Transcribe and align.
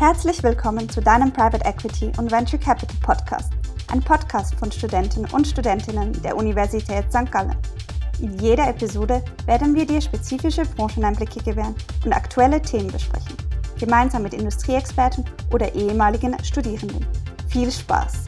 Herzlich 0.00 0.42
willkommen 0.42 0.88
zu 0.88 1.02
deinem 1.02 1.30
Private 1.30 1.62
Equity 1.62 2.10
und 2.16 2.32
Venture 2.32 2.58
Capital 2.58 2.96
Podcast, 3.02 3.52
ein 3.92 4.00
Podcast 4.00 4.54
von 4.54 4.72
Studenten 4.72 5.26
und 5.30 5.46
Studentinnen 5.46 6.22
der 6.22 6.38
Universität 6.38 7.04
St. 7.12 7.30
Gallen. 7.30 7.54
In 8.18 8.38
jeder 8.38 8.66
Episode 8.66 9.22
werden 9.44 9.74
wir 9.74 9.84
dir 9.84 10.00
spezifische 10.00 10.62
Brancheneinblicke 10.62 11.42
gewähren 11.42 11.74
und 12.02 12.14
aktuelle 12.14 12.62
Themen 12.62 12.90
besprechen, 12.90 13.36
gemeinsam 13.78 14.22
mit 14.22 14.32
Industrieexperten 14.32 15.22
oder 15.52 15.70
ehemaligen 15.74 16.34
Studierenden. 16.42 17.06
Viel 17.50 17.70
Spaß! 17.70 18.26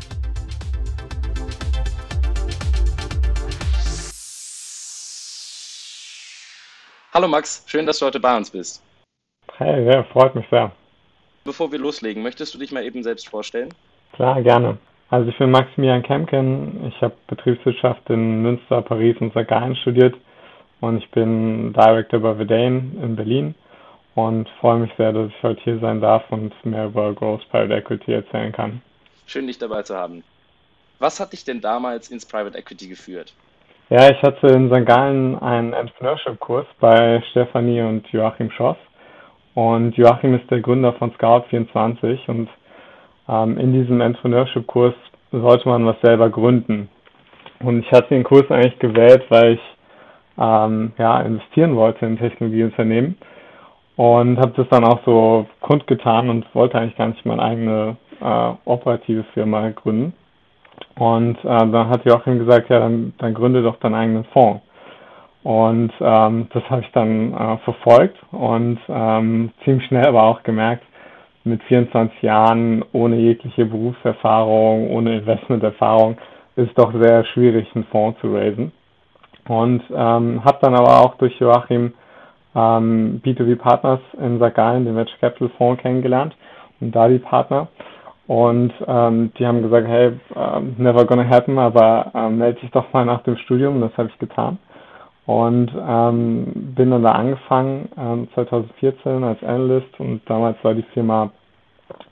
Hallo 7.14 7.28
Max, 7.28 7.62
schön, 7.64 7.86
dass 7.86 7.98
du 7.98 8.04
heute 8.04 8.20
bei 8.20 8.36
uns 8.36 8.50
bist. 8.50 8.82
Hey, 9.56 9.90
ja, 9.90 10.04
freut 10.12 10.34
mich 10.34 10.44
sehr. 10.50 10.70
Bevor 11.44 11.72
wir 11.72 11.78
loslegen, 11.78 12.22
möchtest 12.22 12.54
du 12.54 12.58
dich 12.58 12.72
mal 12.72 12.84
eben 12.84 13.02
selbst 13.02 13.28
vorstellen? 13.28 13.74
Klar, 14.12 14.42
gerne. 14.42 14.78
Also 15.10 15.28
ich 15.28 15.36
bin 15.38 15.50
Maximilian 15.50 16.02
Kemken, 16.02 16.86
ich 16.86 17.02
habe 17.02 17.14
Betriebswirtschaft 17.26 18.08
in 18.08 18.42
Münster, 18.42 18.80
Paris 18.80 19.16
und 19.20 19.32
St. 19.32 19.46
Gallen 19.46 19.76
studiert 19.76 20.14
und 20.80 20.98
ich 20.98 21.10
bin 21.10 21.72
Director 21.74 22.20
bei 22.20 22.34
Verdane 22.34 22.92
in 23.02 23.16
Berlin 23.16 23.54
und 24.14 24.48
freue 24.60 24.78
mich 24.78 24.90
sehr, 24.96 25.12
dass 25.12 25.28
ich 25.28 25.42
heute 25.42 25.60
hier 25.62 25.78
sein 25.80 26.00
darf 26.00 26.22
und 26.30 26.54
mehr 26.64 26.86
über 26.86 27.12
Growth 27.12 27.46
Private 27.50 27.74
Equity 27.74 28.12
erzählen 28.12 28.52
kann. 28.52 28.80
Schön, 29.26 29.46
dich 29.46 29.58
dabei 29.58 29.82
zu 29.82 29.94
haben. 29.94 30.24
Was 30.98 31.20
hat 31.20 31.32
dich 31.32 31.44
denn 31.44 31.60
damals 31.60 32.10
ins 32.10 32.24
Private 32.24 32.56
Equity 32.56 32.88
geführt? 32.88 33.34
Ja, 33.90 34.08
ich 34.08 34.22
hatte 34.22 34.46
in 34.46 34.68
St. 34.68 34.86
Gallen 34.86 35.38
einen 35.40 35.72
Entrepreneurship-Kurs 35.72 36.66
bei 36.80 37.22
Stefanie 37.30 37.82
und 37.82 38.06
Joachim 38.08 38.50
Schoss. 38.50 38.76
Und 39.54 39.96
Joachim 39.96 40.34
ist 40.34 40.50
der 40.50 40.60
Gründer 40.60 40.94
von 40.94 41.12
Scout24 41.12 42.28
und 42.28 42.48
ähm, 43.28 43.58
in 43.58 43.72
diesem 43.72 44.00
Entrepreneurship-Kurs 44.00 44.94
sollte 45.30 45.68
man 45.68 45.86
was 45.86 46.00
selber 46.02 46.30
gründen. 46.30 46.88
Und 47.60 47.80
ich 47.80 47.92
hatte 47.92 48.08
den 48.08 48.24
Kurs 48.24 48.50
eigentlich 48.50 48.78
gewählt, 48.78 49.24
weil 49.28 49.54
ich 49.54 49.60
ähm, 50.38 50.92
ja, 50.98 51.20
investieren 51.20 51.76
wollte 51.76 52.06
in 52.06 52.18
Technologieunternehmen 52.18 53.16
und 53.96 54.38
habe 54.38 54.52
das 54.56 54.68
dann 54.70 54.84
auch 54.84 55.00
so 55.04 55.46
kundgetan 55.60 56.30
und 56.30 56.46
wollte 56.54 56.78
eigentlich 56.78 56.96
gar 56.96 57.08
nicht 57.08 57.24
meine 57.26 57.42
eigene 57.42 57.96
äh, 58.20 58.52
operative 58.64 59.24
Firma 59.34 59.68
gründen. 59.70 60.14
Und 60.98 61.38
äh, 61.38 61.42
dann 61.44 61.88
hat 61.88 62.04
Joachim 62.04 62.38
gesagt, 62.38 62.70
ja, 62.70 62.80
dann, 62.80 63.12
dann 63.18 63.34
gründe 63.34 63.62
doch 63.62 63.76
deinen 63.76 63.94
eigenen 63.94 64.24
Fonds. 64.24 64.62
Und 65.42 65.92
ähm, 66.00 66.48
das 66.52 66.62
habe 66.70 66.82
ich 66.82 66.92
dann 66.92 67.34
äh, 67.34 67.58
verfolgt 67.58 68.16
und 68.30 68.78
ähm, 68.88 69.50
ziemlich 69.64 69.86
schnell 69.86 70.06
aber 70.06 70.22
auch 70.22 70.42
gemerkt, 70.44 70.84
mit 71.44 71.60
24 71.64 72.22
Jahren 72.22 72.84
ohne 72.92 73.16
jegliche 73.16 73.64
Berufserfahrung, 73.64 74.90
ohne 74.90 75.18
Investmenterfahrung, 75.18 76.16
ist 76.54 76.78
doch 76.78 76.92
sehr 76.92 77.24
schwierig, 77.24 77.66
einen 77.74 77.84
Fonds 77.86 78.20
zu 78.20 78.32
raisen. 78.32 78.70
Und 79.48 79.82
ähm, 79.90 80.44
habe 80.44 80.58
dann 80.60 80.76
aber 80.76 81.00
auch 81.00 81.16
durch 81.16 81.36
Joachim 81.40 81.94
ähm, 82.54 83.20
B2B 83.24 83.56
Partners 83.56 84.00
in 84.20 84.38
St. 84.38 84.54
Gallen, 84.54 84.84
den 84.84 84.94
Venture 84.94 85.18
Capital 85.18 85.50
Fonds, 85.58 85.82
kennengelernt 85.82 86.36
und 86.80 86.94
da 86.94 87.08
die 87.08 87.18
Partner. 87.18 87.66
Und 88.28 88.72
ähm, 88.86 89.32
die 89.36 89.46
haben 89.46 89.62
gesagt, 89.62 89.88
hey, 89.88 90.12
ähm, 90.36 90.76
never 90.78 91.04
gonna 91.04 91.28
happen, 91.28 91.58
aber 91.58 92.12
ähm, 92.14 92.38
melde 92.38 92.60
dich 92.60 92.70
doch 92.70 92.92
mal 92.92 93.04
nach 93.04 93.22
dem 93.24 93.36
Studium. 93.36 93.80
Das 93.80 93.96
habe 93.96 94.10
ich 94.10 94.18
getan. 94.20 94.58
Und 95.24 95.70
ähm, 95.76 96.72
bin 96.74 96.90
dann 96.90 97.04
da 97.04 97.12
angefangen, 97.12 97.88
ähm, 97.96 98.28
2014 98.34 99.22
als 99.22 99.42
Analyst 99.42 100.00
und 100.00 100.20
damals 100.28 100.56
war 100.64 100.74
die 100.74 100.82
Firma 100.94 101.30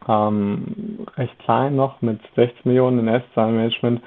ähm, 0.09 1.06
recht 1.16 1.37
klein 1.41 1.75
noch 1.75 2.00
mit 2.03 2.20
60 2.37 2.65
Millionen 2.66 3.00
in 3.00 3.09
Asset-Management 3.09 4.00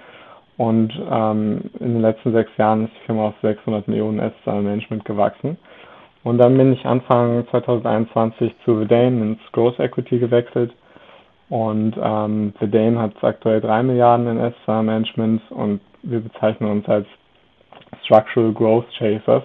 und 0.57 0.93
ähm, 1.11 1.69
in 1.79 1.93
den 1.93 2.01
letzten 2.01 2.31
sechs 2.31 2.51
Jahren 2.57 2.85
ist 2.85 2.93
die 3.01 3.05
Firma 3.07 3.27
auf 3.27 3.35
600 3.41 3.87
Millionen 3.87 4.19
Asset-Management 4.19 5.03
gewachsen. 5.03 5.57
Und 6.23 6.37
dann 6.37 6.57
bin 6.57 6.71
ich 6.71 6.85
Anfang 6.85 7.45
2021 7.49 8.53
zu 8.63 8.77
Verdane 8.77 9.21
ins 9.21 9.51
Growth 9.51 9.79
Equity 9.79 10.19
gewechselt 10.19 10.73
und 11.49 11.95
ähm, 12.01 12.53
Verdane 12.57 12.99
hat 12.99 13.21
aktuell 13.21 13.59
3 13.59 13.83
Milliarden 13.83 14.27
in 14.27 14.39
Asset-Management 14.39 15.41
und 15.51 15.81
wir 16.03 16.21
bezeichnen 16.21 16.71
uns 16.71 16.87
als 16.87 17.07
Structural 18.03 18.53
Growth 18.53 18.85
Chasers. 18.97 19.43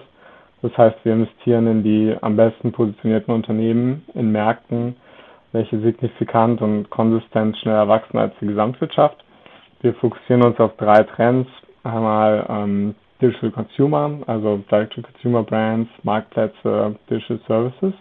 Das 0.61 0.77
heißt, 0.77 0.97
wir 1.03 1.13
investieren 1.13 1.67
in 1.67 1.83
die 1.83 2.15
am 2.21 2.35
besten 2.35 2.71
positionierten 2.71 3.33
Unternehmen 3.33 4.05
in 4.13 4.31
Märkten, 4.31 4.95
welche 5.51 5.79
signifikant 5.79 6.61
und 6.61 6.89
konsistent 6.89 7.57
schneller 7.57 7.87
wachsen 7.87 8.17
als 8.17 8.33
die 8.41 8.47
Gesamtwirtschaft. 8.47 9.23
Wir 9.81 9.93
fokussieren 9.95 10.43
uns 10.43 10.59
auf 10.59 10.75
drei 10.77 11.03
Trends. 11.03 11.49
Einmal 11.83 12.45
ähm, 12.49 12.95
Digital 13.21 13.51
Consumer, 13.51 14.11
also 14.27 14.57
Direct-to-Consumer 14.69 15.43
Brands, 15.43 15.89
Marktplätze, 16.03 16.95
Digital 17.09 17.39
Services. 17.47 17.93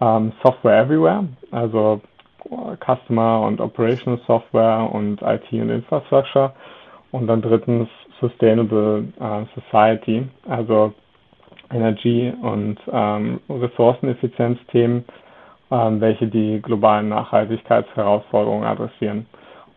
Ähm, 0.00 0.32
Software 0.42 0.80
Everywhere, 0.82 1.28
also 1.50 2.00
Customer 2.84 3.40
und 3.42 3.60
Operational 3.60 4.20
Software 4.26 4.90
und 4.92 5.20
IT 5.22 5.50
und 5.52 5.70
Infrastructure. 5.70 6.52
Und 7.12 7.26
dann 7.26 7.42
drittens 7.42 7.88
Sustainable 8.20 9.04
äh, 9.20 9.44
Society, 9.60 10.26
also 10.48 10.92
Energie- 11.70 12.32
und 12.42 12.78
ähm, 12.92 13.40
Ressourceneffizienzthemen, 13.48 15.04
ähm, 15.70 16.00
welche 16.00 16.26
die 16.28 16.60
globalen 16.62 17.08
Nachhaltigkeitsherausforderungen 17.08 18.64
adressieren. 18.64 19.26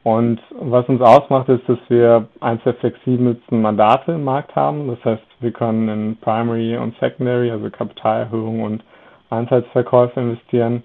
Und 0.03 0.39
was 0.59 0.87
uns 0.87 1.01
ausmacht, 1.01 1.49
ist, 1.49 1.67
dass 1.67 1.79
wir 1.89 2.27
eines 2.39 2.63
der 2.63 2.75
flexibelsten 2.75 3.61
Mandate 3.61 4.13
im 4.13 4.23
Markt 4.23 4.55
haben. 4.55 4.87
Das 4.87 5.03
heißt, 5.03 5.23
wir 5.41 5.51
können 5.51 5.89
in 5.89 6.17
Primary 6.21 6.77
und 6.77 6.95
Secondary, 6.99 7.51
also 7.51 7.69
Kapitalerhöhung 7.69 8.61
und 8.63 8.83
Anteilsverkäufe 9.29 10.19
investieren. 10.19 10.83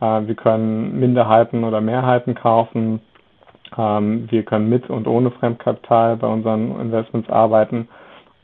Äh, 0.00 0.26
wir 0.26 0.34
können 0.34 0.98
Minderheiten 1.00 1.64
oder 1.64 1.80
Mehrheiten 1.80 2.34
kaufen. 2.34 3.00
Ähm, 3.78 4.26
wir 4.30 4.42
können 4.42 4.68
mit 4.68 4.90
und 4.90 5.06
ohne 5.06 5.30
Fremdkapital 5.30 6.16
bei 6.16 6.26
unseren 6.26 6.80
Investments 6.80 7.30
arbeiten. 7.30 7.88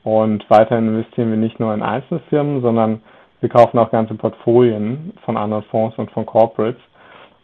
Und 0.05 0.49
weiterhin 0.49 0.89
investieren 0.89 1.31
wir 1.31 1.37
nicht 1.37 1.59
nur 1.59 1.75
in 1.75 1.83
Einzelfirmen, 1.83 2.63
sondern 2.63 3.03
wir 3.41 3.49
kaufen 3.49 3.79
auch 3.79 3.91
ganze 3.91 4.15
Portfolien 4.15 5.13
von 5.25 5.37
anderen 5.37 5.65
Fonds 5.65 5.99
und 5.99 6.11
von 6.13 6.25
Corporates. 6.25 6.81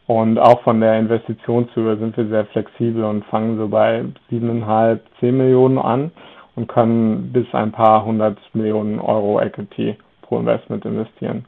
Und 0.07 0.39
auch 0.39 0.61
von 0.63 0.81
der 0.81 0.99
Investitionshöhe 0.99 1.97
sind 1.97 2.17
wir 2.17 2.27
sehr 2.27 2.47
flexibel 2.47 3.05
und 3.05 3.25
fangen 3.27 3.59
so 3.59 3.69
bei 3.69 4.05
7,5, 4.31 4.99
10 5.21 5.37
Millionen 5.37 5.79
an 5.79 6.11
und 6.57 6.69
können 6.69 7.33
bis 7.33 7.47
ein 7.53 7.71
paar 7.73 8.05
hundert 8.05 8.39
Millionen 8.55 8.99
Euro 8.99 9.41
Equity 9.41 9.97
pro 10.23 10.41
Investment 10.41 10.85
investieren. 10.85 11.45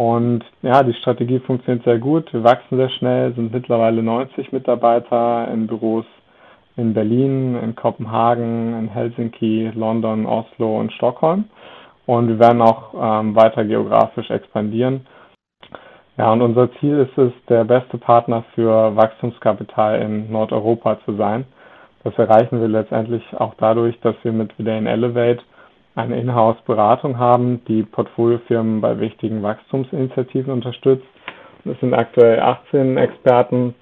Und 0.00 0.46
ja, 0.62 0.82
die 0.82 0.94
Strategie 0.94 1.40
funktioniert 1.40 1.84
sehr 1.84 1.98
gut. 1.98 2.32
Wir 2.32 2.42
wachsen 2.42 2.78
sehr 2.78 2.88
schnell, 2.88 3.34
sind 3.34 3.52
mittlerweile 3.52 4.02
90 4.02 4.50
Mitarbeiter 4.50 5.46
in 5.52 5.66
Büros 5.66 6.06
in 6.78 6.94
Berlin, 6.94 7.54
in 7.62 7.74
Kopenhagen, 7.74 8.78
in 8.78 8.88
Helsinki, 8.88 9.70
London, 9.74 10.24
Oslo 10.24 10.80
und 10.80 10.90
Stockholm. 10.94 11.50
Und 12.06 12.28
wir 12.28 12.38
werden 12.38 12.62
auch 12.62 12.94
ähm, 12.98 13.36
weiter 13.36 13.62
geografisch 13.66 14.30
expandieren. 14.30 15.06
Ja, 16.16 16.32
und 16.32 16.40
unser 16.40 16.72
Ziel 16.76 17.00
ist 17.00 17.18
es, 17.18 17.32
der 17.50 17.64
beste 17.64 17.98
Partner 17.98 18.42
für 18.54 18.96
Wachstumskapital 18.96 20.00
in 20.00 20.32
Nordeuropa 20.32 20.98
zu 21.04 21.14
sein. 21.16 21.44
Das 22.04 22.14
erreichen 22.16 22.58
wir 22.58 22.68
letztendlich 22.68 23.22
auch 23.36 23.52
dadurch, 23.58 24.00
dass 24.00 24.14
wir 24.22 24.32
mit 24.32 24.58
Vidane 24.58 24.88
Elevate 24.88 25.42
eine 25.94 26.20
Inhouse-Beratung 26.20 27.18
haben, 27.18 27.64
die 27.66 27.82
Portfoliofirmen 27.82 28.80
bei 28.80 28.98
wichtigen 29.00 29.42
Wachstumsinitiativen 29.42 30.52
unterstützt. 30.52 31.06
Das 31.64 31.78
sind 31.80 31.94
aktuell 31.94 32.40
18 32.40 32.96
Experten 32.96 33.74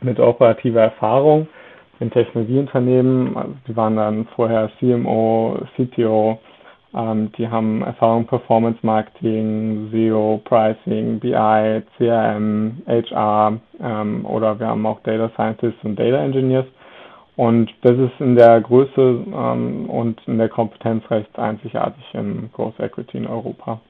mit 0.00 0.20
operativer 0.20 0.82
Erfahrung 0.82 1.48
in 2.00 2.10
Technologieunternehmen. 2.10 3.36
Also 3.36 3.54
die 3.66 3.76
waren 3.76 3.96
dann 3.96 4.26
vorher 4.36 4.70
CMO, 4.78 5.58
CTO, 5.76 6.38
ähm, 6.94 7.30
die 7.36 7.48
haben 7.48 7.82
Erfahrung 7.82 8.26
Performance 8.26 8.78
Marketing, 8.82 9.88
SEO, 9.92 10.40
Pricing, 10.44 11.18
BI, 11.20 11.82
CRM, 11.96 12.82
HR 12.86 13.58
ähm, 13.80 14.24
oder 14.24 14.58
wir 14.58 14.68
haben 14.68 14.86
auch 14.86 15.00
Data 15.02 15.28
Scientists 15.34 15.82
und 15.84 15.98
Data 15.98 16.18
Engineers. 16.18 16.66
Und 17.38 17.72
das 17.82 17.96
ist 17.96 18.18
in 18.18 18.34
der 18.34 18.60
Größe 18.60 19.24
ähm, 19.32 19.88
und 19.88 20.20
in 20.26 20.38
der 20.38 20.48
Kompetenz 20.48 21.08
recht 21.08 21.38
einzigartig 21.38 22.02
im 22.12 22.50
Growth 22.52 22.80
Equity 22.80 23.16
in 23.16 23.28
Europa. 23.28 23.80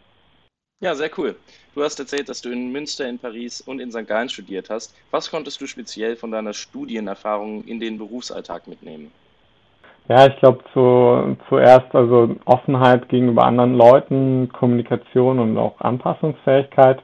Ja, 0.83 0.95
sehr 0.95 1.09
cool. 1.17 1.35
Du 1.75 1.83
hast 1.83 1.99
erzählt, 1.99 2.29
dass 2.29 2.43
du 2.43 2.51
in 2.51 2.71
Münster, 2.73 3.09
in 3.09 3.19
Paris 3.19 3.63
und 3.63 3.81
in 3.81 3.91
St. 3.91 4.07
Gallen 4.07 4.29
studiert 4.29 4.69
hast. 4.69 4.95
Was 5.11 5.31
konntest 5.31 5.63
du 5.63 5.67
speziell 5.67 6.15
von 6.15 6.31
deiner 6.31 6.53
Studienerfahrung 6.53 7.65
in 7.65 7.81
den 7.81 7.97
Berufsalltag 7.97 8.69
mitnehmen? 8.69 9.13
Ja, 10.11 10.27
ich 10.27 10.37
glaube 10.41 10.63
zu, 10.75 11.35
zuerst 11.49 11.95
also 11.95 12.37
Offenheit 12.45 13.09
gegenüber 13.09 13.45
anderen 13.45 13.79
Leuten, 13.79 14.51
Kommunikation 14.53 15.39
und 15.39 15.57
auch 15.57 15.81
Anpassungsfähigkeit. 15.81 17.01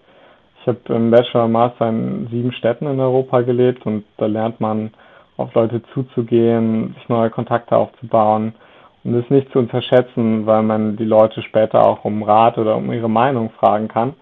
Ich 0.61 0.67
habe 0.67 0.94
im 0.94 1.11
Bachelor 1.11 1.47
und 1.47 1.52
Master 1.52 1.88
in 1.88 2.29
sieben 2.31 2.52
Städten 2.52 2.87
in 2.87 3.00
Europa 3.00 3.40
gelebt 3.40 3.87
und 3.87 4.05
da 4.19 4.26
lernt 4.26 4.61
man 4.61 4.93
auf 5.37 5.55
Leute 5.55 5.83
zuzugehen, 5.93 6.95
sich 6.95 7.09
neue 7.09 7.31
Kontakte 7.31 7.77
aufzubauen 7.77 8.55
und 9.03 9.15
es 9.15 9.29
nicht 9.31 9.51
zu 9.53 9.59
unterschätzen, 9.59 10.47
weil 10.47 10.63
man 10.63 10.97
die 10.97 11.05
Leute 11.05 11.43
später 11.43 11.85
auch 11.87 12.05
um 12.05 12.23
Rat 12.23 12.59
oder 12.59 12.77
um 12.77 12.93
ihre 12.93 13.11
Meinung 13.11 13.51
fragen 13.59 13.89
kann, 13.89 14.15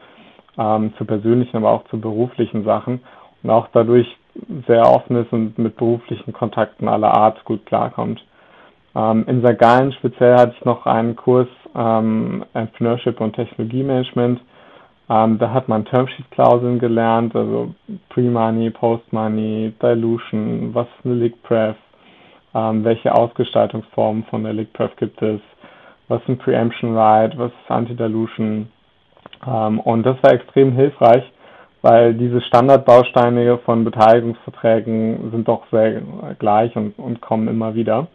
ähm, 0.59 0.93
zu 0.97 1.05
persönlichen, 1.05 1.57
aber 1.57 1.71
auch 1.71 1.85
zu 1.85 2.01
beruflichen 2.01 2.65
Sachen 2.65 3.01
und 3.43 3.51
auch 3.51 3.69
dadurch 3.73 4.07
sehr 4.67 4.87
offen 4.87 5.17
ist 5.17 5.33
und 5.33 5.59
mit 5.59 5.77
beruflichen 5.77 6.33
Kontakten 6.33 6.89
aller 6.89 7.13
Art 7.13 7.45
gut 7.45 7.67
klarkommt. 7.67 8.25
Ähm, 8.95 9.25
in 9.27 9.45
St. 9.45 9.59
Gallen 9.59 9.93
speziell 9.93 10.37
hatte 10.37 10.55
ich 10.59 10.65
noch 10.65 10.87
einen 10.87 11.17
Kurs 11.17 11.49
ähm, 11.75 12.45
Entrepreneurship 12.55 13.21
und 13.21 13.35
Technologiemanagement. 13.35 14.41
Ähm, 15.13 15.39
da 15.39 15.53
hat 15.53 15.69
man 15.69 15.85
Termsheet-Klauseln 15.85 16.79
gelernt, 16.79 17.37
also 17.37 17.75
Pre-Money, 18.09 18.71
Post-Money, 18.71 19.75
Dilution, 19.83 20.71
was 20.73 20.87
ist 20.87 21.05
eine 21.05 21.15
Lick-Pref, 21.17 21.77
ähm, 22.55 22.83
welche 22.83 23.15
Ausgestaltungsformen 23.15 24.25
von 24.31 24.43
der 24.43 24.55
Lick-Pref 24.55 24.97
gibt 24.97 25.21
es, 25.21 25.41
was 26.09 26.23
ist 26.23 26.29
ein 26.29 26.39
Preemption 26.39 26.97
Right, 26.97 27.37
was 27.37 27.51
ist 27.51 27.71
Anti-Dilution. 27.71 28.69
Ähm, 29.47 29.81
und 29.81 30.05
das 30.05 30.17
war 30.23 30.33
extrem 30.33 30.73
hilfreich, 30.73 31.25
weil 31.83 32.15
diese 32.15 32.41
Standardbausteine 32.41 33.59
von 33.67 33.85
Beteiligungsverträgen 33.85 35.31
sind 35.31 35.47
doch 35.47 35.65
sehr 35.71 36.01
gleich 36.39 36.75
und, 36.75 36.99
und 36.99 37.21
kommen 37.21 37.49
immer 37.49 37.75
wieder. 37.75 38.07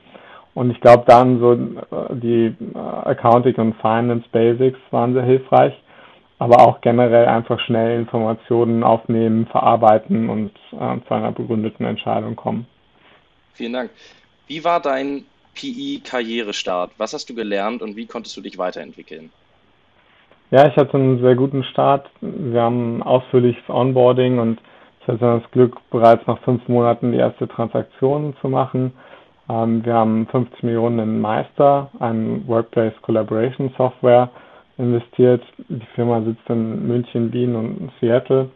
Und 0.55 0.71
ich 0.71 0.81
glaube, 0.81 1.03
dann 1.05 1.39
so 1.39 1.53
äh, 1.53 2.15
die 2.15 2.55
äh, 2.73 2.79
Accounting 2.79 3.55
und 3.57 3.75
Finance 3.75 4.25
Basics 4.31 4.79
waren 4.89 5.13
sehr 5.13 5.23
hilfreich, 5.23 5.73
aber 6.39 6.59
auch 6.59 6.81
generell 6.81 7.25
einfach 7.25 7.59
schnell 7.61 7.99
Informationen 7.99 8.83
aufnehmen, 8.83 9.47
verarbeiten 9.47 10.29
und 10.29 10.51
äh, 10.71 10.99
zu 11.07 11.13
einer 11.13 11.31
begründeten 11.31 11.85
Entscheidung 11.85 12.35
kommen. 12.35 12.67
Vielen 13.53 13.73
Dank. 13.73 13.89
Wie 14.47 14.63
war 14.63 14.79
dein 14.79 15.25
PI-Karrierestart? 15.55 16.91
Was 16.97 17.13
hast 17.13 17.29
du 17.29 17.35
gelernt 17.35 17.81
und 17.81 17.95
wie 17.95 18.05
konntest 18.05 18.37
du 18.37 18.41
dich 18.41 18.57
weiterentwickeln? 18.57 19.31
Ja, 20.51 20.67
ich 20.67 20.77
hatte 20.77 20.93
einen 20.93 21.19
sehr 21.21 21.35
guten 21.35 21.63
Start. 21.65 22.09
Wir 22.21 22.61
haben 22.61 23.03
ausführliches 23.03 23.67
Onboarding 23.67 24.39
und 24.39 24.61
ich 25.01 25.07
hatte 25.07 25.41
das 25.41 25.51
Glück, 25.51 25.77
bereits 25.89 26.25
nach 26.27 26.39
fünf 26.43 26.67
Monaten 26.67 27.11
die 27.11 27.17
erste 27.17 27.47
Transaktion 27.47 28.35
zu 28.39 28.47
machen. 28.47 28.93
Ähm, 29.49 29.83
wir 29.83 29.93
haben 29.93 30.27
50 30.27 30.63
Millionen 30.63 30.99
in 30.99 31.21
Meister, 31.21 31.89
ein 31.99 32.47
Workplace 32.47 32.93
Collaboration 33.01 33.73
Software, 33.77 34.29
investiert. 34.77 35.43
Die 35.69 35.85
Firma 35.95 36.21
sitzt 36.21 36.49
in 36.49 36.87
München, 36.87 37.33
Wien 37.33 37.55
und 37.55 37.91
Seattle. 37.99 38.49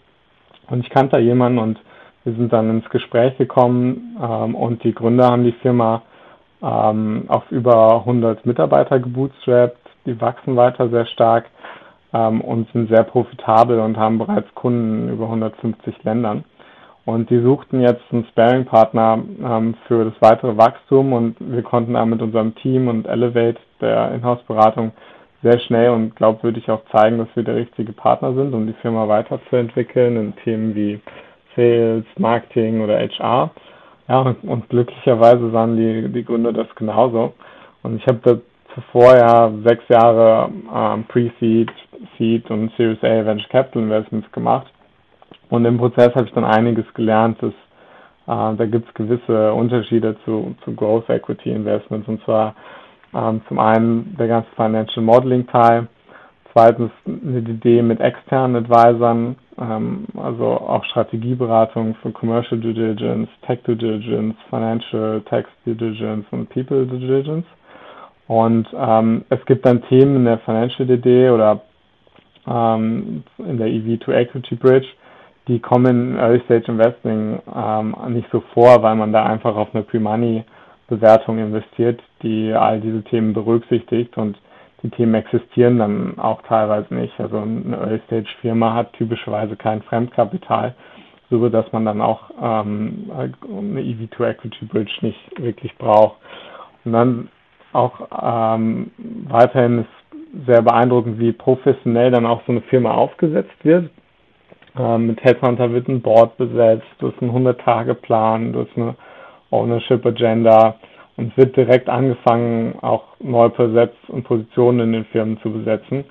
Und 0.69 0.81
ich 0.81 0.89
kannte 0.89 1.17
da 1.17 1.19
jemanden 1.19 1.59
und 1.59 1.79
wir 2.23 2.33
sind 2.33 2.53
dann 2.53 2.69
ins 2.69 2.89
Gespräch 2.89 3.37
gekommen 3.37 4.17
ähm, 4.21 4.55
und 4.55 4.83
die 4.83 4.93
Gründer 4.93 5.29
haben 5.31 5.43
die 5.43 5.53
Firma 5.53 6.03
ähm, 6.61 7.25
auf 7.27 7.43
über 7.51 7.95
100 7.97 8.45
Mitarbeiter 8.45 8.99
gebootstrapped. 8.99 9.77
Die 10.05 10.19
wachsen 10.21 10.55
weiter 10.55 10.89
sehr 10.89 11.05
stark 11.07 11.45
ähm, 12.13 12.41
und 12.41 12.71
sind 12.71 12.89
sehr 12.89 13.03
profitabel 13.03 13.79
und 13.79 13.97
haben 13.97 14.19
bereits 14.19 14.53
Kunden 14.53 15.07
in 15.07 15.13
über 15.13 15.25
150 15.25 16.03
Ländern. 16.03 16.43
Und 17.05 17.31
die 17.31 17.41
suchten 17.41 17.81
jetzt 17.81 18.03
einen 18.11 18.25
Sparing-Partner 18.25 19.23
ähm, 19.43 19.73
für 19.87 20.05
das 20.05 20.13
weitere 20.19 20.55
Wachstum 20.55 21.13
und 21.13 21.35
wir 21.39 21.63
konnten 21.63 21.93
da 21.93 22.05
mit 22.05 22.21
unserem 22.21 22.53
Team 22.55 22.87
und 22.87 23.07
Elevate, 23.07 23.57
der 23.81 24.11
Inhouse-Beratung, 24.13 24.91
sehr 25.43 25.59
schnell 25.59 25.89
und 25.89 26.15
glaubwürdig 26.15 26.69
auch 26.69 26.81
zeigen, 26.91 27.17
dass 27.17 27.27
wir 27.35 27.43
der 27.43 27.55
richtige 27.55 27.93
Partner 27.93 28.33
sind, 28.33 28.53
um 28.53 28.67
die 28.67 28.75
Firma 28.81 29.07
weiterzuentwickeln 29.07 30.17
in 30.17 30.35
Themen 30.43 30.75
wie 30.75 30.99
Sales, 31.55 32.05
Marketing 32.17 32.81
oder 32.81 32.99
HR. 32.99 33.51
Ja, 34.07 34.35
und, 34.43 34.69
glücklicherweise 34.69 35.51
sahen 35.51 35.77
die, 35.77 36.09
die 36.09 36.25
Gründer 36.25 36.53
das 36.53 36.67
genauso. 36.75 37.33
Und 37.83 37.97
ich 37.97 38.07
habe 38.07 38.19
da 38.23 38.37
zuvor 38.75 39.15
ja 39.15 39.51
sechs 39.65 39.83
Jahre 39.89 40.49
ähm, 40.73 41.05
Pre-Seed, 41.07 41.71
Seed 42.17 42.49
und 42.51 42.71
Series 42.77 43.03
A 43.03 43.25
Venture 43.25 43.49
Capital 43.49 43.83
Investments 43.83 44.31
gemacht 44.31 44.71
und 45.51 45.65
im 45.65 45.77
Prozess 45.77 46.15
habe 46.15 46.25
ich 46.25 46.33
dann 46.33 46.45
einiges 46.45 46.85
gelernt, 46.93 47.37
dass 47.43 47.51
äh, 47.51 48.55
da 48.55 48.65
gibt 48.65 48.87
es 48.87 48.93
gewisse 48.93 49.53
Unterschiede 49.53 50.15
zu, 50.23 50.55
zu 50.63 50.73
Growth 50.73 51.09
Equity 51.09 51.51
Investments. 51.51 52.07
Und 52.07 52.23
zwar 52.23 52.55
ähm, 53.13 53.41
zum 53.47 53.59
einen 53.59 54.15
der 54.17 54.27
ganze 54.27 54.49
Financial 54.55 55.03
Modeling 55.03 55.47
Teil, 55.47 55.87
zweitens 56.53 56.91
eine 57.05 57.39
Idee 57.39 57.81
mit 57.81 57.99
externen 57.99 58.65
Advisern, 58.65 59.35
ähm, 59.59 60.05
also 60.17 60.45
auch 60.45 60.83
Strategieberatung 60.85 61.95
für 62.01 62.11
Commercial 62.11 62.59
Due 62.59 62.73
Diligence, 62.73 63.29
Tech 63.45 63.59
Due 63.63 63.75
Diligence, 63.75 64.35
Financial 64.49 65.21
Tax 65.21 65.49
Due 65.65 65.75
Diligence 65.75 66.25
und 66.31 66.49
People 66.49 66.85
Due 66.85 66.99
Diligence. 66.99 67.45
Und 68.27 68.67
ähm, 68.73 69.25
es 69.29 69.43
gibt 69.45 69.65
dann 69.65 69.81
Themen 69.83 70.15
in 70.17 70.25
der 70.25 70.39
Financial 70.39 70.87
DD 70.87 71.29
oder 71.31 71.61
ähm, 72.47 73.23
in 73.37 73.57
der 73.57 73.67
EV 73.67 73.99
to 73.99 74.11
Equity 74.13 74.55
Bridge, 74.55 74.87
die 75.47 75.59
kommen 75.59 76.13
in 76.13 76.17
Early 76.17 76.39
Stage 76.45 76.71
Investing 76.71 77.39
ähm, 77.53 77.95
nicht 78.09 78.29
so 78.31 78.41
vor, 78.53 78.81
weil 78.83 78.95
man 78.95 79.11
da 79.11 79.25
einfach 79.25 79.55
auf 79.55 79.73
eine 79.73 79.83
Pre-Money-Bewertung 80.91 81.37
investiert, 81.39 82.01
die 82.21 82.53
all 82.53 82.79
diese 82.81 83.03
Themen 83.03 83.33
berücksichtigt 83.33 84.17
und 84.17 84.37
die 84.83 84.89
Themen 84.89 85.13
existieren 85.13 85.77
dann 85.77 86.19
auch 86.19 86.41
teilweise 86.43 86.93
nicht. 86.93 87.13
Also 87.19 87.37
eine 87.37 87.77
Early 87.77 88.01
Stage 88.07 88.29
Firma 88.41 88.73
hat 88.73 88.93
typischerweise 88.93 89.55
kein 89.55 89.81
Fremdkapital, 89.83 90.73
so 91.29 91.47
dass 91.49 91.71
man 91.71 91.85
dann 91.85 92.01
auch 92.01 92.31
ähm, 92.41 93.11
eine 93.13 93.81
EV 93.81 94.09
to 94.11 94.25
Equity 94.25 94.65
Bridge 94.65 94.93
nicht 95.01 95.19
wirklich 95.39 95.75
braucht. 95.77 96.17
Und 96.83 96.93
dann 96.93 97.29
auch 97.73 98.07
ähm, 98.21 98.91
weiterhin 99.29 99.79
ist 99.79 100.45
sehr 100.47 100.61
beeindruckend, 100.61 101.19
wie 101.19 101.31
professionell 101.31 102.11
dann 102.11 102.25
auch 102.25 102.41
so 102.45 102.51
eine 102.51 102.61
Firma 102.61 102.91
aufgesetzt 102.91 103.63
wird. 103.63 103.89
Ähm, 104.77 105.07
mit 105.07 105.23
Headhunter 105.23 105.71
wird 105.71 105.89
ein 105.89 106.01
Board 106.01 106.37
besetzt, 106.37 106.87
du 106.99 107.11
hast 107.11 107.21
einen 107.21 107.31
100-Tage-Plan, 107.31 108.53
du 108.53 108.61
hast 108.61 108.77
eine 108.77 108.95
Ownership-Agenda 109.51 110.79
und 111.17 111.31
es 111.31 111.37
wird 111.37 111.55
direkt 111.55 111.89
angefangen, 111.89 112.79
auch 112.81 113.03
neue 113.19 113.49
Präsetz 113.49 113.93
und 114.07 114.23
Positionen 114.23 114.79
in 114.79 114.93
den 114.93 115.05
Firmen 115.05 115.39
zu 115.41 115.51
besetzen. 115.51 116.05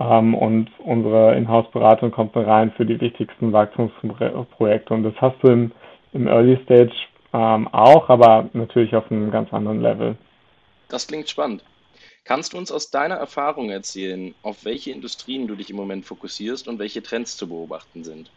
Ähm, 0.00 0.34
und 0.34 0.70
unsere 0.78 1.36
Inhouse-Beratung 1.36 2.10
kommt 2.10 2.34
rein 2.34 2.72
für 2.72 2.86
die 2.86 3.00
wichtigsten 3.00 3.52
Wachstumsprojekte. 3.52 4.94
Und 4.94 5.04
das 5.04 5.14
hast 5.18 5.36
du 5.42 5.48
im, 5.48 5.72
im 6.12 6.26
Early 6.26 6.58
Stage 6.64 6.92
ähm, 7.32 7.68
auch, 7.68 8.08
aber 8.08 8.48
natürlich 8.54 8.96
auf 8.96 9.10
einem 9.10 9.30
ganz 9.30 9.52
anderen 9.52 9.82
Level. 9.82 10.16
Das 10.88 11.06
klingt 11.06 11.28
spannend. 11.28 11.62
Kannst 12.24 12.52
du 12.52 12.58
uns 12.58 12.72
aus 12.72 12.90
deiner 12.90 13.16
Erfahrung 13.16 13.70
erzählen, 13.70 14.34
auf 14.42 14.64
welche 14.64 14.90
Industrien 14.90 15.46
du 15.46 15.54
dich 15.54 15.70
im 15.70 15.76
Moment 15.76 16.06
fokussierst 16.06 16.68
und 16.68 16.78
welche 16.78 17.02
Trends 17.02 17.36
zu 17.36 17.48
beobachten 17.48 18.04
sind? 18.04 18.30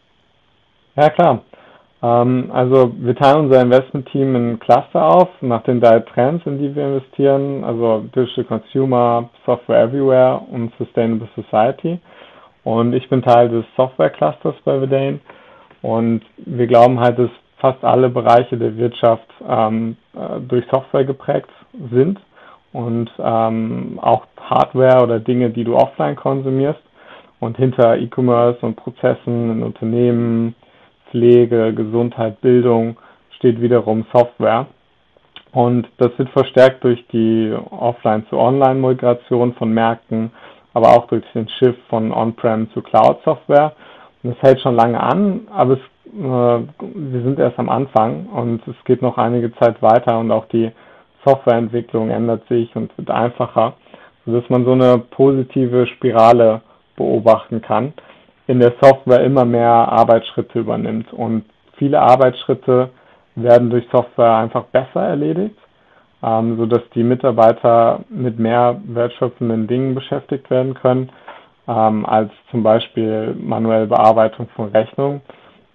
Ja, 0.96 1.10
klar. 1.10 1.44
Ähm, 2.04 2.50
also 2.52 2.92
wir 2.98 3.16
teilen 3.16 3.46
unser 3.46 3.62
Investment-Team 3.62 4.36
in 4.36 4.60
Cluster 4.60 5.02
auf, 5.02 5.28
nach 5.40 5.62
den 5.62 5.80
drei 5.80 6.00
Trends, 6.00 6.44
in 6.44 6.58
die 6.58 6.74
wir 6.74 6.86
investieren, 6.86 7.64
also 7.64 8.04
Digital 8.14 8.44
Consumer, 8.44 9.30
Software 9.46 9.84
Everywhere 9.84 10.42
und 10.50 10.72
Sustainable 10.76 11.28
Society. 11.34 11.98
Und 12.62 12.92
ich 12.92 13.08
bin 13.08 13.22
Teil 13.22 13.48
des 13.48 13.64
Software-Clusters 13.76 14.54
bei 14.64 14.78
Verdane. 14.78 15.20
Und 15.80 16.22
wir 16.36 16.66
glauben 16.66 17.00
halt, 17.00 17.18
dass 17.18 17.30
fast 17.58 17.82
alle 17.84 18.10
Bereiche 18.10 18.58
der 18.58 18.76
Wirtschaft 18.76 19.28
ähm, 19.48 19.96
äh, 20.14 20.40
durch 20.40 20.64
Software 20.70 21.04
geprägt 21.04 21.50
sind 21.90 22.20
und 22.72 23.10
ähm, 23.18 23.98
auch 24.02 24.26
Hardware 24.38 25.02
oder 25.02 25.20
Dinge, 25.20 25.50
die 25.50 25.64
du 25.64 25.74
offline 25.74 26.16
konsumierst. 26.16 26.80
Und 27.40 27.56
hinter 27.56 27.96
E-Commerce 27.98 28.64
und 28.64 28.76
Prozessen 28.76 29.50
in 29.50 29.62
Unternehmen, 29.62 30.54
Pflege, 31.14 31.72
Gesundheit, 31.72 32.40
Bildung 32.40 32.96
steht 33.36 33.60
wiederum 33.60 34.04
Software. 34.12 34.66
Und 35.52 35.86
das 35.98 36.10
wird 36.18 36.28
verstärkt 36.30 36.82
durch 36.82 37.06
die 37.12 37.54
Offline- 37.70 38.26
zu 38.28 38.36
Online-Migration 38.36 39.54
von 39.54 39.72
Märkten, 39.72 40.32
aber 40.72 40.88
auch 40.88 41.06
durch 41.06 41.22
den 41.32 41.48
Shift 41.48 41.78
von 41.88 42.12
On-Prem 42.12 42.68
zu 42.72 42.82
Cloud-Software. 42.82 43.72
Und 44.24 44.34
das 44.34 44.42
hält 44.42 44.60
schon 44.60 44.74
lange 44.74 45.00
an, 45.00 45.42
aber 45.52 45.74
es, 45.74 45.78
äh, 46.12 46.18
wir 46.80 47.22
sind 47.22 47.38
erst 47.38 47.60
am 47.60 47.68
Anfang 47.68 48.26
und 48.26 48.66
es 48.66 48.74
geht 48.84 49.00
noch 49.00 49.16
einige 49.16 49.54
Zeit 49.54 49.80
weiter 49.82 50.18
und 50.18 50.32
auch 50.32 50.46
die 50.46 50.72
Softwareentwicklung 51.24 52.10
ändert 52.10 52.42
sich 52.48 52.74
und 52.74 52.90
wird 52.98 53.10
einfacher, 53.12 53.74
sodass 54.26 54.50
man 54.50 54.64
so 54.64 54.72
eine 54.72 54.98
positive 54.98 55.86
Spirale 55.86 56.62
beobachten 56.96 57.62
kann, 57.62 57.92
in 58.46 58.60
der 58.60 58.74
Software 58.80 59.24
immer 59.24 59.44
mehr 59.44 59.70
Arbeitsschritte 59.70 60.60
übernimmt. 60.60 61.12
Und 61.12 61.44
viele 61.76 62.00
Arbeitsschritte 62.00 62.90
werden 63.36 63.70
durch 63.70 63.86
Software 63.92 64.36
einfach 64.36 64.64
besser 64.64 65.00
erledigt, 65.02 65.56
ähm, 66.22 66.56
sodass 66.56 66.82
die 66.94 67.02
Mitarbeiter 67.02 68.00
mit 68.08 68.38
mehr 68.38 68.80
wertschöpfenden 68.84 69.66
Dingen 69.66 69.94
beschäftigt 69.94 70.50
werden 70.50 70.74
können. 70.74 71.10
ähm, 71.66 72.04
als 72.06 72.30
zum 72.50 72.62
Beispiel 72.62 73.34
manuelle 73.40 73.86
Bearbeitung 73.86 74.48
von 74.54 74.68
Rechnungen. 74.68 75.20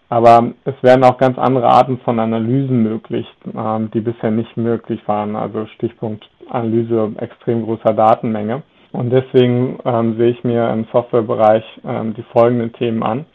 Aber 0.10 0.54
es 0.66 0.74
werden 0.82 1.04
auch 1.04 1.18
ganz 1.18 1.38
andere 1.38 1.68
Arten 1.68 2.00
von 2.00 2.20
Analysen 2.20 2.82
möglich, 2.82 3.28
ähm, 3.56 3.92
die 3.92 4.02
bisher 4.02 4.32
nicht 4.32 4.58
möglich 4.58 5.02
waren. 5.08 5.36
Also 5.36 5.68
Stichpunkt 5.68 6.28
Analyse 6.50 7.12
extrem 7.18 7.64
großer 7.64 7.94
Datenmenge. 7.94 8.64
Und 8.92 9.12
deswegen 9.12 9.78
ähm, 9.86 10.18
sehe 10.18 10.32
ich 10.32 10.44
mir 10.44 10.70
im 10.70 10.86
Softwarebereich 10.92 11.64
ähm, 11.86 12.14
die 12.16 12.24
folgenden 12.24 12.74
Themen 12.74 13.04
an. 13.04 13.26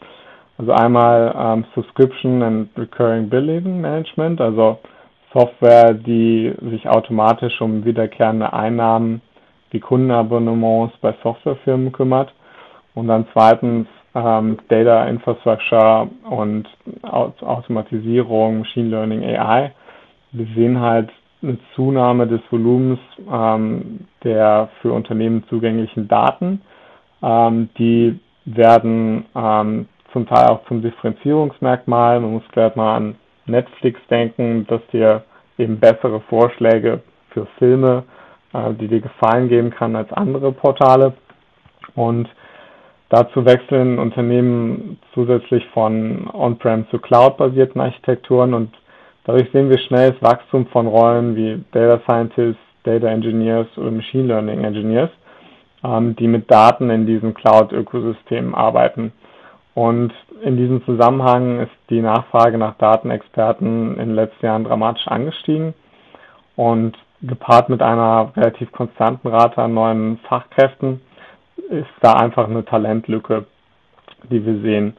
Also 0.57 0.71
einmal 0.71 1.33
ähm, 1.37 1.65
Subscription 1.73 2.41
and 2.41 2.69
Recurring 2.77 3.29
Billing 3.29 3.81
Management, 3.81 4.39
also 4.41 4.79
Software, 5.33 5.93
die 5.93 6.53
sich 6.69 6.87
automatisch 6.87 7.59
um 7.59 7.83
wiederkehrende 7.83 8.53
Einnahmen 8.53 9.21
wie 9.71 9.79
Kundenabonnements 9.79 10.95
bei 11.01 11.13
Softwarefirmen 11.23 11.91
kümmert. 11.91 12.33
Und 12.93 13.07
dann 13.07 13.27
zweitens 13.33 13.87
ähm, 14.13 14.57
Data 14.69 15.05
Infrastructure 15.05 16.07
und 16.29 16.67
Automatisierung, 17.03 18.59
Machine 18.59 18.89
Learning, 18.89 19.23
AI. 19.23 19.73
Wir 20.31 20.47
sehen 20.55 20.79
halt 20.79 21.11
eine 21.47 21.57
Zunahme 21.75 22.27
des 22.27 22.41
Volumens 22.49 22.99
ähm, 23.31 24.01
der 24.23 24.69
für 24.81 24.91
Unternehmen 24.91 25.43
zugänglichen 25.49 26.07
Daten. 26.07 26.61
Ähm, 27.21 27.69
die 27.77 28.19
werden 28.45 29.25
ähm, 29.35 29.87
zum 30.11 30.27
Teil 30.27 30.47
auch 30.47 30.65
zum 30.67 30.81
Differenzierungsmerkmal. 30.81 32.19
Man 32.19 32.33
muss 32.33 32.43
gleich 32.51 32.75
mal 32.75 32.95
an 32.95 33.15
Netflix 33.45 33.99
denken, 34.09 34.65
dass 34.67 34.81
dir 34.91 35.23
eben 35.57 35.79
bessere 35.79 36.21
Vorschläge 36.21 37.01
für 37.29 37.45
Filme, 37.57 38.03
äh, 38.53 38.73
die 38.73 38.87
dir 38.87 39.01
gefallen 39.01 39.49
geben 39.49 39.71
kann 39.71 39.95
als 39.95 40.11
andere 40.13 40.51
Portale. 40.51 41.13
Und 41.95 42.27
dazu 43.09 43.45
wechseln 43.45 43.99
Unternehmen 43.99 44.99
zusätzlich 45.13 45.65
von 45.73 46.29
On-Prem 46.33 46.87
zu 46.89 46.99
Cloud-basierten 46.99 47.81
Architekturen 47.81 48.53
und 48.53 48.71
dadurch 49.25 49.49
sehen 49.51 49.69
wir 49.69 49.77
schnelles 49.79 50.21
Wachstum 50.21 50.67
von 50.67 50.87
Rollen 50.87 51.35
wie 51.35 51.63
Data 51.71 52.01
Scientists, 52.05 52.61
Data 52.83 53.07
Engineers 53.07 53.67
oder 53.77 53.91
Machine 53.91 54.27
Learning 54.27 54.63
Engineers, 54.63 55.09
ähm, 55.83 56.15
die 56.15 56.27
mit 56.27 56.49
Daten 56.49 56.89
in 56.89 57.05
diesen 57.05 57.33
Cloud-Ökosystemen 57.33 58.55
arbeiten. 58.55 59.11
Und 59.73 60.13
in 60.41 60.55
diesem 60.55 60.83
Zusammenhang 60.85 61.59
ist 61.59 61.71
die 61.89 62.01
Nachfrage 62.01 62.57
nach 62.57 62.77
Datenexperten 62.77 63.93
in 63.93 64.07
den 64.09 64.15
letzten 64.15 64.45
Jahren 64.45 64.63
dramatisch 64.63 65.07
angestiegen 65.07 65.73
und 66.55 66.97
gepaart 67.21 67.69
mit 67.69 67.81
einer 67.81 68.31
relativ 68.37 68.71
konstanten 68.71 69.27
Rate 69.27 69.61
an 69.61 69.73
neuen 69.73 70.17
Fachkräften 70.29 71.01
ist 71.69 71.89
da 72.01 72.13
einfach 72.13 72.47
eine 72.47 72.65
Talentlücke, 72.65 73.45
die 74.29 74.45
wir 74.45 74.61
sehen. 74.61 74.95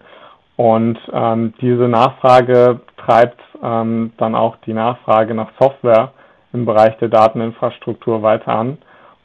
Und 0.57 0.99
ähm, 1.13 1.53
diese 1.61 1.89
Nachfrage 1.89 2.81
treibt 3.07 3.41
ähm, 3.63 4.13
dann 4.19 4.35
auch 4.35 4.57
die 4.67 4.73
Nachfrage 4.73 5.35
nach 5.35 5.51
Software 5.61 6.13
im 6.53 6.65
Bereich 6.65 6.97
der 6.99 7.09
Dateninfrastruktur 7.09 8.23
weiter 8.23 8.53
an. 8.53 8.79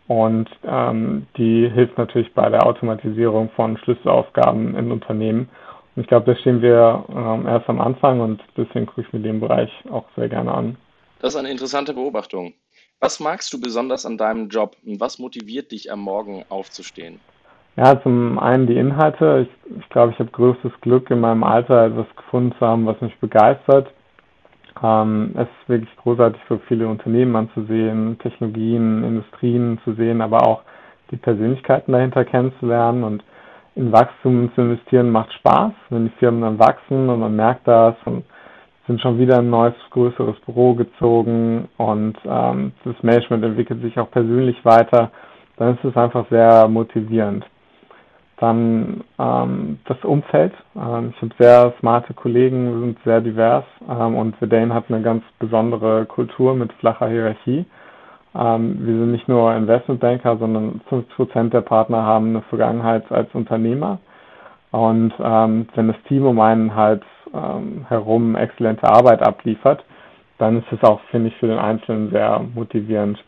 Und 0.07 0.49
ähm, 0.65 1.27
die 1.37 1.69
hilft 1.69 1.97
natürlich 1.97 2.33
bei 2.33 2.49
der 2.49 2.65
Automatisierung 2.65 3.49
von 3.55 3.77
Schlüsselaufgaben 3.77 4.75
in 4.75 4.91
Unternehmen. 4.91 5.49
Und 5.95 6.03
ich 6.03 6.07
glaube, 6.07 6.33
da 6.33 6.39
stehen 6.39 6.61
wir 6.61 7.05
ähm, 7.09 7.47
erst 7.47 7.69
am 7.69 7.79
Anfang 7.79 8.19
und 8.19 8.41
deswegen 8.57 8.85
gucke 8.85 9.01
ich 9.01 9.13
mir 9.13 9.21
den 9.21 9.39
Bereich 9.39 9.71
auch 9.89 10.05
sehr 10.15 10.27
gerne 10.27 10.53
an. 10.53 10.77
Das 11.19 11.33
ist 11.33 11.39
eine 11.39 11.49
interessante 11.49 11.93
Beobachtung. 11.93 12.53
Was 12.99 13.19
magst 13.19 13.53
du 13.53 13.61
besonders 13.61 14.05
an 14.05 14.17
deinem 14.17 14.49
Job 14.49 14.75
und 14.85 14.99
was 14.99 15.17
motiviert 15.17 15.71
dich 15.71 15.91
am 15.91 16.01
Morgen 16.01 16.43
aufzustehen? 16.49 17.19
Ja, 17.77 18.01
zum 18.01 18.37
einen 18.37 18.67
die 18.67 18.75
Inhalte. 18.77 19.47
Ich, 19.47 19.77
ich 19.79 19.89
glaube, 19.89 20.11
ich 20.11 20.19
habe 20.19 20.29
größtes 20.31 20.73
Glück, 20.81 21.09
in 21.09 21.21
meinem 21.21 21.43
Alter 21.43 21.85
etwas 21.85 22.07
gefunden 22.17 22.53
zu 22.59 22.65
haben, 22.67 22.85
was 22.85 22.99
mich 23.01 23.17
begeistert. 23.19 23.91
Ähm, 24.83 25.31
es 25.35 25.43
ist 25.47 25.69
wirklich 25.69 25.95
großartig 25.97 26.41
für 26.47 26.59
viele 26.67 26.87
Unternehmen 26.87 27.35
anzusehen, 27.35 28.17
Technologien, 28.19 29.03
Industrien 29.03 29.79
zu 29.83 29.93
sehen, 29.93 30.21
aber 30.21 30.45
auch 30.47 30.63
die 31.11 31.17
Persönlichkeiten 31.17 31.93
dahinter 31.93 32.25
kennenzulernen 32.25 33.03
und 33.03 33.23
in 33.75 33.91
Wachstum 33.91 34.51
zu 34.53 34.61
investieren 34.61 35.09
macht 35.09 35.31
Spaß, 35.33 35.71
wenn 35.89 36.05
die 36.05 36.17
Firmen 36.19 36.41
dann 36.41 36.59
wachsen 36.59 37.09
und 37.09 37.19
man 37.21 37.35
merkt 37.35 37.67
das 37.67 37.95
und 38.05 38.25
sind 38.87 38.99
schon 38.99 39.17
wieder 39.17 39.37
ein 39.37 39.49
neues, 39.49 39.75
größeres 39.91 40.37
Büro 40.41 40.73
gezogen 40.73 41.69
und 41.77 42.17
ähm, 42.25 42.73
das 42.83 43.01
Management 43.01 43.45
entwickelt 43.45 43.81
sich 43.81 43.97
auch 43.97 44.11
persönlich 44.11 44.63
weiter, 44.65 45.11
dann 45.55 45.75
ist 45.75 45.85
es 45.85 45.95
einfach 45.95 46.25
sehr 46.29 46.67
motivierend. 46.67 47.45
Dann 48.41 49.03
ähm, 49.19 49.79
das 49.85 50.03
Umfeld. 50.03 50.51
Ähm, 50.75 51.13
ich 51.15 51.21
habe 51.21 51.33
sehr 51.39 51.73
smarte 51.79 52.15
Kollegen, 52.15 52.73
wir 52.73 52.79
sind 52.79 52.97
sehr 53.05 53.21
divers 53.21 53.65
ähm, 53.87 54.15
und 54.15 54.35
Verdane 54.37 54.73
hat 54.73 54.85
eine 54.89 55.03
ganz 55.03 55.23
besondere 55.37 56.07
Kultur 56.07 56.55
mit 56.55 56.73
flacher 56.73 57.07
Hierarchie. 57.07 57.65
Ähm, 58.33 58.77
wir 58.79 58.93
sind 58.95 59.11
nicht 59.11 59.27
nur 59.27 59.53
Investmentbanker, 59.53 60.37
sondern 60.37 60.81
50% 60.89 61.49
der 61.51 61.61
Partner 61.61 62.03
haben 62.03 62.29
eine 62.29 62.41
Vergangenheit 62.43 63.11
als 63.11 63.29
Unternehmer. 63.35 63.99
Und 64.71 65.13
ähm, 65.19 65.67
wenn 65.75 65.89
das 65.89 66.01
Team 66.07 66.25
um 66.25 66.39
einen 66.39 66.73
halt 66.73 67.03
ähm, 67.35 67.85
herum 67.89 68.35
exzellente 68.35 68.87
Arbeit 68.87 69.21
abliefert, 69.21 69.85
dann 70.39 70.57
ist 70.57 70.71
es 70.71 70.83
auch, 70.83 70.99
finde 71.11 71.27
ich, 71.27 71.35
für 71.37 71.47
den 71.47 71.59
Einzelnen 71.59 72.09
sehr 72.09 72.43
motivierend. 72.55 73.23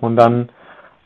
Und 0.00 0.16
dann 0.16 0.48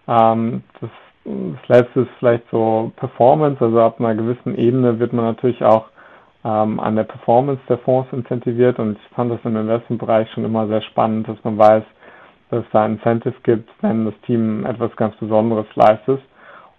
ähm, 0.07 0.63
das, 0.81 0.91
das 1.29 1.69
letzte 1.69 2.01
ist 2.01 2.11
vielleicht 2.19 2.45
so 2.51 2.93
Performance, 2.97 3.63
also 3.63 3.81
ab 3.81 4.01
einer 4.01 4.15
gewissen 4.15 4.57
Ebene 4.57 4.99
wird 4.99 5.13
man 5.13 5.25
natürlich 5.27 5.63
auch 5.63 5.87
ähm, 6.45 6.81
an 6.81 6.97
der 6.97 7.05
Performance 7.05 7.61
der 7.69 7.79
Fonds 7.79 8.11
incentiviert 8.13 8.79
und 8.79 8.97
ich 8.97 9.15
fand 9.15 9.31
das 9.33 9.41
im 9.45 9.57
Investmentbereich 9.57 10.31
schon 10.33 10.45
immer 10.45 10.67
sehr 10.69 10.83
spannend, 10.83 11.29
dass 11.29 11.43
man 11.45 11.59
weiß, 11.59 11.83
dass 12.51 12.65
es 12.65 12.71
da 12.73 12.87
Incentives 12.87 13.41
gibt, 13.43 13.69
wenn 13.83 14.07
das 14.07 14.15
Team 14.27 14.65
etwas 14.65 14.95
ganz 14.97 15.15
Besonderes 15.17 15.67
leistet 15.75 16.21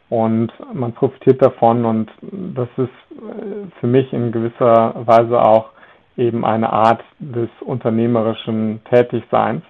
und 0.10 0.52
man 0.74 0.94
profitiert 0.94 1.42
davon 1.42 1.86
und 1.86 2.10
das 2.22 2.70
ist 2.78 2.90
äh, 3.12 3.70
für 3.80 3.88
mich 3.88 4.12
in 4.14 4.32
gewisser 4.32 4.96
Weise 5.06 5.40
auch 5.42 5.70
eben 6.18 6.44
eine 6.44 6.72
Art 6.74 7.04
des 7.20 7.50
unternehmerischen 7.62 8.82
Tätigseins 8.90 9.62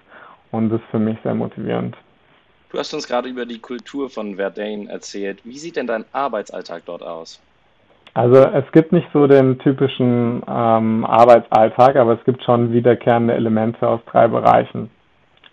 und 0.52 0.70
das 0.70 0.80
ist 0.80 0.90
für 0.90 0.98
mich 0.98 1.18
sehr 1.22 1.34
motivierend. 1.34 1.96
Du 2.70 2.78
hast 2.78 2.94
uns 2.94 3.08
gerade 3.08 3.28
über 3.28 3.46
die 3.46 3.58
Kultur 3.58 4.08
von 4.10 4.36
Verdane 4.36 4.88
erzählt. 4.88 5.40
Wie 5.44 5.58
sieht 5.58 5.74
denn 5.74 5.88
dein 5.88 6.04
Arbeitsalltag 6.12 6.84
dort 6.86 7.02
aus? 7.02 7.42
Also 8.14 8.36
es 8.36 8.64
gibt 8.72 8.92
nicht 8.92 9.08
so 9.12 9.26
den 9.26 9.58
typischen 9.58 10.42
ähm, 10.48 11.04
Arbeitsalltag, 11.04 11.96
aber 11.96 12.12
es 12.12 12.24
gibt 12.24 12.44
schon 12.44 12.72
wiederkehrende 12.72 13.34
Elemente 13.34 13.88
aus 13.88 14.00
drei 14.10 14.28
Bereichen. 14.28 14.88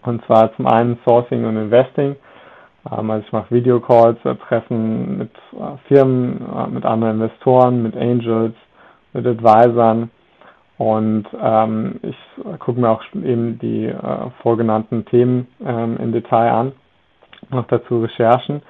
Und 0.04 0.24
zwar 0.26 0.56
zum 0.56 0.68
einen 0.68 1.00
Sourcing 1.06 1.46
und 1.46 1.58
Investing. 1.58 2.16
Ähm, 2.92 3.10
also 3.10 3.26
ich 3.26 3.34
mache 3.34 3.54
Videocalls, 3.54 4.24
äh, 4.24 4.36
Treffen 4.48 5.18
mit 5.18 5.32
äh, 5.54 5.78
Firmen, 5.88 6.46
äh, 6.56 6.68
mit 6.68 6.86
anderen 6.86 7.16
Investoren, 7.16 7.82
mit 7.82 7.96
Angels, 7.96 8.56
mit 9.14 9.26
Advisern. 9.26 10.12
Und 10.78 11.26
ähm, 11.42 12.00
ich 12.04 12.60
gucke 12.60 12.80
mir 12.80 12.92
auch 12.92 13.04
eben 13.16 13.58
die 13.58 13.86
äh, 13.86 14.30
vorgenannten 14.44 15.04
Themen 15.06 15.48
ähm, 15.66 15.98
im 15.98 16.12
Detail 16.12 16.52
an 16.52 16.74
noch 17.50 17.68
dazu 17.68 18.02
Recherchen, 18.02 18.62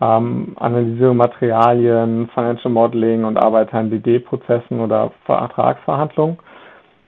ähm, 0.00 0.54
analysiere 0.56 1.14
Materialien, 1.14 2.28
Financial 2.34 2.72
Modeling 2.72 3.24
und 3.24 3.36
arbeite 3.36 3.74
an 3.74 3.90
DD-Prozessen 3.90 4.80
oder 4.80 5.12
Vertragsverhandlungen. 5.24 6.38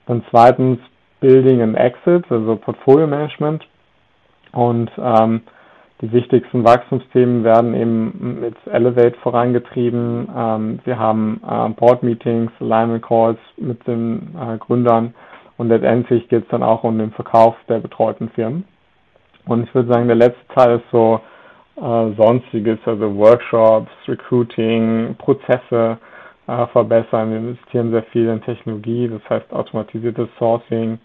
Dann 0.07 0.23
zweitens 0.29 0.79
Building 1.21 1.61
and 1.61 1.77
Exit, 1.77 2.25
also 2.29 2.55
Portfolio 2.57 3.07
Management. 3.07 3.65
Und 4.51 4.91
ähm, 4.97 5.41
die 6.01 6.11
wichtigsten 6.11 6.63
Wachstumsthemen 6.63 7.43
werden 7.43 7.75
eben 7.75 8.39
mit 8.41 8.55
Elevate 8.65 9.15
vorangetrieben. 9.21 10.27
Ähm, 10.35 10.79
wir 10.83 10.97
haben 10.97 11.39
äh, 11.47 11.69
Board 11.69 12.03
Meetings, 12.03 12.51
Alignment 12.59 13.03
Calls 13.03 13.37
mit 13.57 13.85
den 13.87 14.35
äh, 14.35 14.57
Gründern 14.57 15.13
und 15.57 15.67
letztendlich 15.69 16.27
geht 16.27 16.43
es 16.43 16.49
dann 16.49 16.63
auch 16.63 16.83
um 16.83 16.97
den 16.97 17.11
Verkauf 17.11 17.55
der 17.69 17.79
betreuten 17.79 18.29
Firmen. 18.29 18.65
Und 19.45 19.63
ich 19.63 19.73
würde 19.73 19.91
sagen, 19.91 20.07
der 20.07 20.15
letzte 20.15 20.47
Teil 20.53 20.77
ist 20.77 20.85
so 20.91 21.19
äh, 21.77 22.11
sonstiges, 22.17 22.79
also 22.85 23.15
Workshops, 23.15 23.91
Recruiting, 24.07 25.15
Prozesse 25.17 25.97
äh, 26.47 26.67
verbessern. 26.67 27.31
Wir 27.31 27.37
investieren 27.37 27.91
sehr 27.91 28.03
viel 28.03 28.27
in 28.27 28.41
Technologie, 28.41 29.07
das 29.07 29.21
heißt 29.29 29.51
automatisiertes 29.53 30.27
Sourcing. 30.37 30.99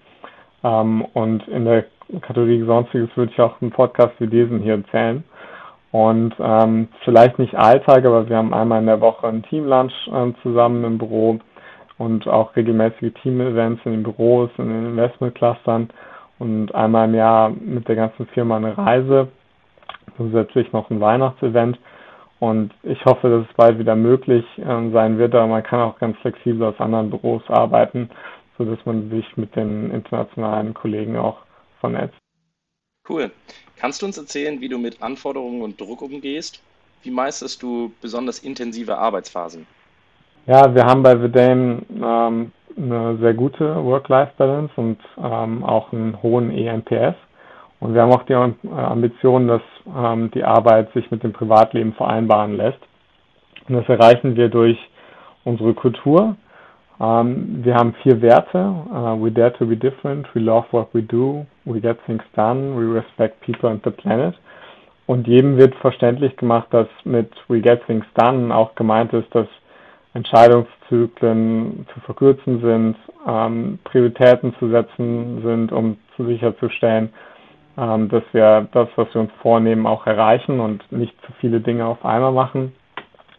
Ähm, 0.64 1.05
und 1.14 1.47
in 1.49 1.64
der 1.64 1.85
Kategorie 2.21 2.62
Sonstiges 2.64 3.09
würde 3.16 3.33
ich 3.33 3.40
auch 3.40 3.61
einen 3.61 3.71
Podcast 3.71 4.12
wie 4.19 4.26
diesen 4.26 4.61
hier 4.61 4.75
erzählen. 4.75 5.25
Und 5.93 6.35
ähm, 6.40 6.88
vielleicht 7.05 7.38
nicht 7.38 7.55
Alltag, 7.55 8.05
aber 8.05 8.28
wir 8.28 8.37
haben 8.37 8.52
einmal 8.52 8.81
in 8.81 8.87
der 8.87 9.00
Woche 9.00 9.28
ein 9.28 9.43
Teamlunch 9.45 9.95
äh, 10.12 10.33
zusammen 10.43 10.85
im 10.85 10.99
Büro 10.99 11.38
und 11.99 12.28
auch 12.28 12.55
regelmäßige 12.55 13.14
Team-Events 13.23 13.81
in 13.85 13.93
den 13.93 14.02
Büros, 14.02 14.50
in 14.59 14.69
den 14.69 14.87
Investment-Clustern 14.90 15.88
und 16.38 16.75
einmal 16.75 17.09
im 17.09 17.14
Jahr 17.14 17.50
mit 17.50 17.88
der 17.88 17.97
ganzen 17.97 18.26
Firma 18.26 18.57
eine 18.57 18.76
Reise, 18.76 19.28
zusätzlich 20.16 20.73
noch 20.73 20.90
ein 20.90 21.00
Weihnachtsevent. 21.00 21.78
Und 22.38 22.75
ich 22.83 23.02
hoffe, 23.07 23.31
dass 23.31 23.49
es 23.49 23.57
bald 23.57 23.78
wieder 23.78 23.97
möglich 23.97 24.45
äh, 24.59 24.90
sein 24.90 25.19
wird, 25.19 25.35
aber 25.35 25.47
man 25.47 25.62
kann 25.62 25.81
auch 25.81 25.99
ganz 25.99 26.19
flexibel 26.19 26.69
aus 26.69 26.78
anderen 26.78 27.09
Büros 27.09 27.43
arbeiten, 27.49 28.11
sodass 28.59 28.85
man 28.85 29.09
sich 29.11 29.37
mit 29.37 29.57
den 29.57 29.90
internationalen 29.90 30.75
Kollegen 30.75 31.16
auch 31.16 31.38
vernetzt. 31.81 32.19
Cool. 33.09 33.31
Kannst 33.76 34.02
du 34.02 34.07
uns 34.07 34.19
erzählen, 34.19 34.61
wie 34.61 34.69
du 34.69 34.78
mit 34.78 35.02
Anforderungen 35.02 35.62
und 35.62 35.81
Druck 35.81 36.02
umgehst? 36.02 36.62
Wie 37.02 37.11
meisterst 37.11 37.62
du 37.62 37.93
besonders 38.02 38.40
intensive 38.40 38.99
Arbeitsphasen? 38.99 39.66
Ja, 40.47 40.75
wir 40.75 40.85
haben 40.85 41.02
bei 41.02 41.16
Verdane 41.16 41.83
ähm, 41.90 42.52
eine 42.76 43.16
sehr 43.18 43.35
gute 43.35 43.85
Work-Life-Balance 43.85 44.73
und 44.76 44.99
ähm, 45.23 45.64
auch 45.64 45.92
einen 45.92 46.23
hohen 46.23 46.50
ENPS. 46.50 47.16
Und 47.80 47.95
wir 47.95 48.02
haben 48.02 48.12
auch 48.12 48.25
die 48.25 48.33
äh, 48.33 48.71
Ambition, 48.71 49.49
dass 49.49 49.62
ähm, 49.95 50.30
die 50.33 50.45
Arbeit 50.45 50.92
sich 50.92 51.11
mit 51.11 51.23
dem 51.23 51.33
Privatleben 51.33 51.92
vereinbaren 51.95 52.56
lässt. 52.56 52.80
Und 53.68 53.76
das 53.76 53.88
erreichen 53.88 54.37
wir 54.37 54.49
durch 54.49 54.78
unsere 55.45 55.75
Kultur. 55.75 56.37
Ähm, 57.00 57.61
wir 57.62 57.75
haben 57.75 57.95
vier 58.02 58.21
Werte. 58.23 58.59
Uh, 58.90 59.23
we 59.23 59.30
dare 59.30 59.52
to 59.54 59.66
be 59.66 59.76
different, 59.76 60.26
we 60.35 60.40
love 60.40 60.66
what 60.71 60.88
we 60.92 61.02
do, 61.02 61.47
we 61.64 61.80
get 61.80 61.99
things 62.06 62.23
done, 62.35 62.75
we 62.76 62.85
respect 62.85 63.40
people 63.40 63.68
and 63.68 63.83
the 63.85 63.90
planet. 63.90 64.35
Und 65.06 65.28
jedem 65.28 65.56
wird 65.56 65.75
verständlich 65.76 66.37
gemacht, 66.37 66.66
dass 66.71 66.88
mit 67.04 67.30
We 67.49 67.61
Get 67.61 67.87
Things 67.87 68.06
Done 68.14 68.54
auch 68.54 68.75
gemeint 68.75 69.12
ist, 69.12 69.33
dass 69.35 69.47
Entscheidungszyklen 70.16 71.87
zu 71.92 72.00
verkürzen 72.00 72.61
sind, 72.61 72.96
ähm, 73.28 73.78
Prioritäten 73.85 74.54
zu 74.58 74.70
setzen 74.70 75.42
sind, 75.42 75.73
um 75.73 75.99
sicherzustellen, 76.16 77.11
ähm, 77.76 78.08
dass 78.08 78.23
wir 78.32 78.66
das, 78.73 78.88
was 78.96 79.12
wir 79.12 79.20
uns 79.20 79.32
vornehmen, 79.42 79.87
auch 79.87 80.06
erreichen 80.06 80.61
und 80.61 80.90
nicht 80.90 81.14
zu 81.26 81.32
viele 81.40 81.61
Dinge 81.61 81.85
auf 81.85 82.04
einmal 82.04 82.32
machen. 82.32 82.73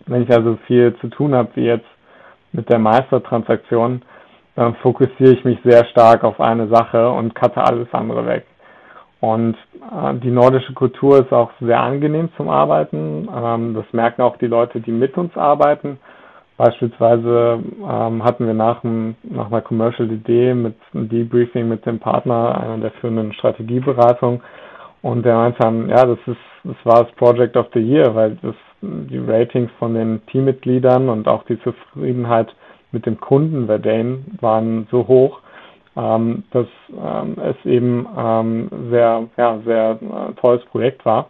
Wenn 0.06 0.24
ich 0.24 0.32
also 0.32 0.58
viel 0.68 0.96
zu 1.02 1.08
tun 1.08 1.34
habe, 1.34 1.50
wie 1.56 1.66
jetzt 1.66 1.88
mit 2.52 2.70
der 2.70 2.80
Meistertransaktion, 2.80 4.04
dann 4.56 4.76
fokussiere 4.76 5.34
ich 5.34 5.44
mich 5.44 5.60
sehr 5.64 5.86
stark 5.86 6.24
auf 6.24 6.40
eine 6.40 6.68
Sache 6.68 7.10
und 7.10 7.36
cutte 7.36 7.62
alles 7.64 7.88
andere 7.92 8.26
weg. 8.26 8.46
Und 9.20 9.56
äh, 9.56 10.14
die 10.16 10.30
nordische 10.30 10.74
Kultur 10.74 11.20
ist 11.20 11.34
auch 11.34 11.52
sehr 11.60 11.80
angenehm 11.80 12.30
zum 12.38 12.50
Arbeiten. 12.50 13.28
Ähm, 13.36 13.74
das 13.74 13.86
merken 13.92 14.22
auch 14.22 14.38
die 14.38 14.48
Leute, 14.48 14.80
die 14.80 14.92
mit 14.92 15.18
uns 15.18 15.36
arbeiten. 15.36 16.00
Beispielsweise 16.58 17.60
ähm, 17.88 18.24
hatten 18.24 18.48
wir 18.48 18.56
nach, 18.56 18.84
einem, 18.84 19.16
nach 19.24 19.48
einer 19.48 19.62
Commercial 19.62 20.12
Idee 20.12 20.56
mit 20.56 20.76
einem 20.94 21.08
Debriefing 21.08 21.70
mit 21.70 21.86
dem 21.86 22.00
Partner 22.00 22.60
einer 22.60 22.80
der 22.80 22.92
führenden 22.92 23.32
Strategieberatung 23.34 24.42
und 25.04 25.24
der 25.24 25.36
meinte 25.36 25.60
dann, 25.60 25.88
ja, 25.90 26.06
das 26.06 26.18
ist, 26.26 26.38
das 26.64 26.76
war 26.84 27.04
das 27.04 27.14
Project 27.14 27.56
of 27.56 27.68
the 27.74 27.80
Year, 27.80 28.14
weil 28.16 28.38
das, 28.42 28.56
die 28.82 29.20
Ratings 29.20 29.72
von 29.78 29.94
den 29.94 30.26
Teammitgliedern 30.28 31.10
und 31.10 31.28
auch 31.28 31.44
die 31.44 31.60
Zufriedenheit 31.62 32.54
mit 32.92 33.06
dem 33.06 33.20
Kunden 33.20 33.68
bei 33.68 33.78
denen 33.78 34.38
waren 34.42 34.88
so 34.90 35.08
hoch, 35.08 35.40
ähm, 35.96 36.44
dass 36.52 36.68
ähm, 36.92 37.36
es 37.38 37.66
eben 37.66 38.08
ähm, 38.18 38.70
sehr, 38.90 39.28
ja, 39.38 39.60
sehr 39.64 39.92
äh, 40.02 40.34
tolles 40.42 40.64
Projekt 40.66 41.06
war. 41.06 41.30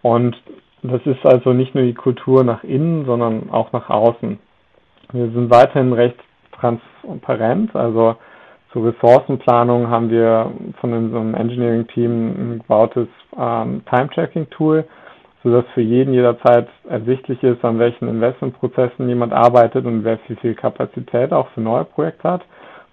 Und 0.00 0.34
das 0.82 1.00
ist 1.04 1.24
also 1.24 1.52
nicht 1.52 1.74
nur 1.74 1.84
die 1.84 1.94
Kultur 1.94 2.42
nach 2.42 2.64
innen, 2.64 3.04
sondern 3.04 3.50
auch 3.50 3.72
nach 3.72 3.88
außen. 3.90 4.38
Wir 5.12 5.30
sind 5.30 5.50
weiterhin 5.50 5.92
recht 5.92 6.16
transparent, 6.58 7.76
also 7.76 8.16
zur 8.72 8.86
Ressourcenplanung 8.86 9.88
haben 9.90 10.08
wir 10.08 10.50
von 10.80 10.94
unserem 10.94 11.34
Engineering-Team 11.34 12.28
ein 12.30 12.58
gebautes 12.60 13.08
ähm, 13.38 13.82
Time-Tracking-Tool, 13.90 14.84
sodass 15.42 15.66
für 15.74 15.82
jeden 15.82 16.14
jederzeit 16.14 16.68
ersichtlich 16.88 17.42
ist, 17.42 17.62
an 17.62 17.78
welchen 17.78 18.08
Investmentprozessen 18.08 19.06
jemand 19.06 19.34
arbeitet 19.34 19.84
und 19.84 20.02
wer 20.04 20.18
wie 20.28 20.36
viel 20.36 20.54
Kapazität 20.54 21.32
auch 21.34 21.48
für 21.48 21.60
neue 21.60 21.84
Projekte 21.84 22.30
hat, 22.30 22.42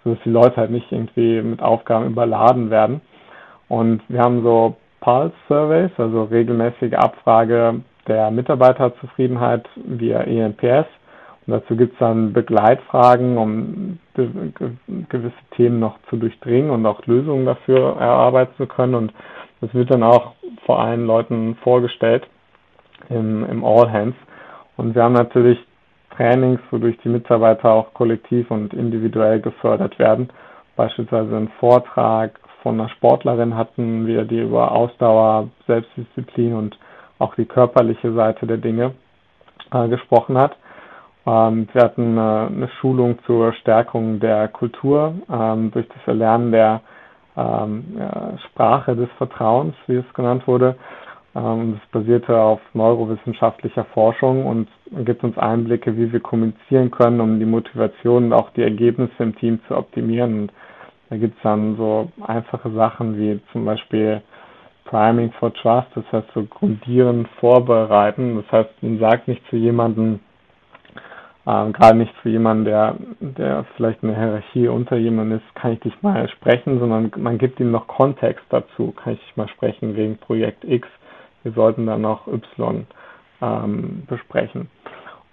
sodass 0.03 0.21
die 0.25 0.32
Leute 0.32 0.58
halt 0.58 0.71
nicht 0.71 0.91
irgendwie 0.91 1.41
mit 1.41 1.62
Aufgaben 1.62 2.08
überladen 2.08 2.69
werden. 2.69 2.99
Und 3.69 4.01
wir 4.10 4.19
haben 4.19 4.43
so 4.43 4.75
Pulse-Surveys, 4.99 5.91
also 5.97 6.23
regelmäßige 6.23 6.93
Abfrage 6.95 7.79
der 8.08 8.29
Mitarbeiterzufriedenheit 8.32 9.69
via 9.86 10.19
ENPS 10.21 10.88
dazu 11.49 11.75
gibt 11.75 11.93
es 11.93 11.99
dann 11.99 12.33
Begleitfragen, 12.33 13.38
um 13.38 13.99
gewisse 14.15 15.33
Themen 15.55 15.79
noch 15.79 15.97
zu 16.09 16.17
durchdringen 16.17 16.71
und 16.71 16.85
auch 16.85 17.05
Lösungen 17.05 17.45
dafür 17.45 17.97
erarbeiten 17.97 18.53
zu 18.57 18.67
können. 18.67 18.95
Und 18.95 19.13
das 19.62 19.73
wird 19.73 19.91
dann 19.91 20.03
auch 20.03 20.33
vor 20.65 20.79
allen 20.81 21.05
Leuten 21.05 21.55
vorgestellt 21.63 22.27
im, 23.09 23.45
im 23.45 23.63
All 23.63 23.91
Hands. 23.91 24.15
Und 24.77 24.95
wir 24.95 25.03
haben 25.03 25.13
natürlich 25.13 25.59
Trainings, 26.15 26.59
wodurch 26.71 26.97
die 27.03 27.09
Mitarbeiter 27.09 27.71
auch 27.71 27.93
kollektiv 27.93 28.51
und 28.51 28.73
individuell 28.73 29.39
gefördert 29.39 29.97
werden. 29.99 30.29
Beispielsweise 30.75 31.35
einen 31.35 31.49
Vortrag 31.59 32.39
von 32.62 32.79
einer 32.79 32.89
Sportlerin 32.89 33.55
hatten 33.55 34.05
wir, 34.05 34.25
die 34.25 34.39
über 34.41 34.71
Ausdauer, 34.71 35.49
Selbstdisziplin 35.67 36.53
und 36.55 36.77
auch 37.19 37.35
die 37.35 37.45
körperliche 37.45 38.13
Seite 38.13 38.47
der 38.47 38.57
Dinge 38.57 38.93
äh, 39.71 39.88
gesprochen 39.88 40.38
hat. 40.38 40.55
Ähm, 41.25 41.67
wir 41.73 41.82
hatten 41.84 42.17
äh, 42.17 42.21
eine 42.21 42.69
Schulung 42.79 43.19
zur 43.25 43.53
Stärkung 43.53 44.19
der 44.19 44.47
Kultur 44.47 45.13
ähm, 45.32 45.71
durch 45.71 45.88
das 45.88 46.08
Erlernen 46.08 46.51
der 46.51 46.82
ähm, 47.38 47.84
ja, 47.97 48.38
Sprache 48.49 48.95
des 48.95 49.10
Vertrauens, 49.17 49.75
wie 49.88 49.95
es 49.97 50.13
genannt 50.13 50.47
wurde. 50.47 50.75
Ähm, 51.36 51.79
das 51.79 51.89
basierte 51.91 52.39
auf 52.39 52.60
neurowissenschaftlicher 52.73 53.86
Forschung 53.93 54.45
und 54.45 54.67
gibt 55.05 55.23
uns 55.23 55.38
Einblicke, 55.38 55.95
wie 55.95 56.12
wir 56.12 56.19
kommunizieren 56.19 56.89
können, 56.91 57.21
um 57.21 57.39
die 57.39 57.45
Motivation 57.45 58.25
und 58.25 58.34
auch 58.34 58.49
die 58.51 58.63
Ergebnisse 58.63 59.13
im 59.19 59.36
Team 59.36 59.60
zu 59.67 59.77
optimieren. 59.77 60.41
Und 60.41 60.53
da 61.10 61.17
gibt 61.17 61.38
es 61.38 61.43
dann 61.43 61.75
so 61.77 62.12
einfache 62.25 62.71
Sachen 62.71 63.17
wie 63.17 63.39
zum 63.51 63.65
Beispiel 63.65 64.21
Priming 64.86 65.32
for 65.34 65.53
Trust, 65.53 65.88
das 65.93 66.03
heißt 66.12 66.29
so 66.34 66.43
grundieren, 66.43 67.27
vorbereiten. 67.39 68.38
Das 68.38 68.51
heißt, 68.51 68.82
man 68.82 68.97
sagt 68.99 69.27
nicht 69.27 69.45
zu 69.49 69.55
jemandem, 69.55 70.19
ähm, 71.49 71.73
Gerade 71.73 71.97
nicht 71.97 72.13
für 72.21 72.29
jemanden, 72.29 72.65
der, 72.65 72.95
der 73.19 73.65
vielleicht 73.75 74.03
eine 74.03 74.15
Hierarchie 74.15 74.67
unter 74.67 74.97
jemandem 74.97 75.39
ist, 75.39 75.55
kann 75.55 75.71
ich 75.71 75.79
dich 75.79 75.99
mal 76.03 76.29
sprechen, 76.29 76.79
sondern 76.79 77.12
man 77.17 77.39
gibt 77.39 77.59
ihm 77.59 77.71
noch 77.71 77.88
Kontext 77.88 78.45
dazu. 78.49 78.91
Kann 78.91 79.13
ich 79.13 79.19
dich 79.19 79.35
mal 79.35 79.47
sprechen 79.47 79.95
wegen 79.95 80.17
Projekt 80.17 80.63
X. 80.63 80.88
Wir 81.41 81.51
sollten 81.53 81.88
dann 81.88 82.01
noch 82.01 82.27
Y 82.27 82.85
ähm, 83.41 84.03
besprechen. 84.07 84.69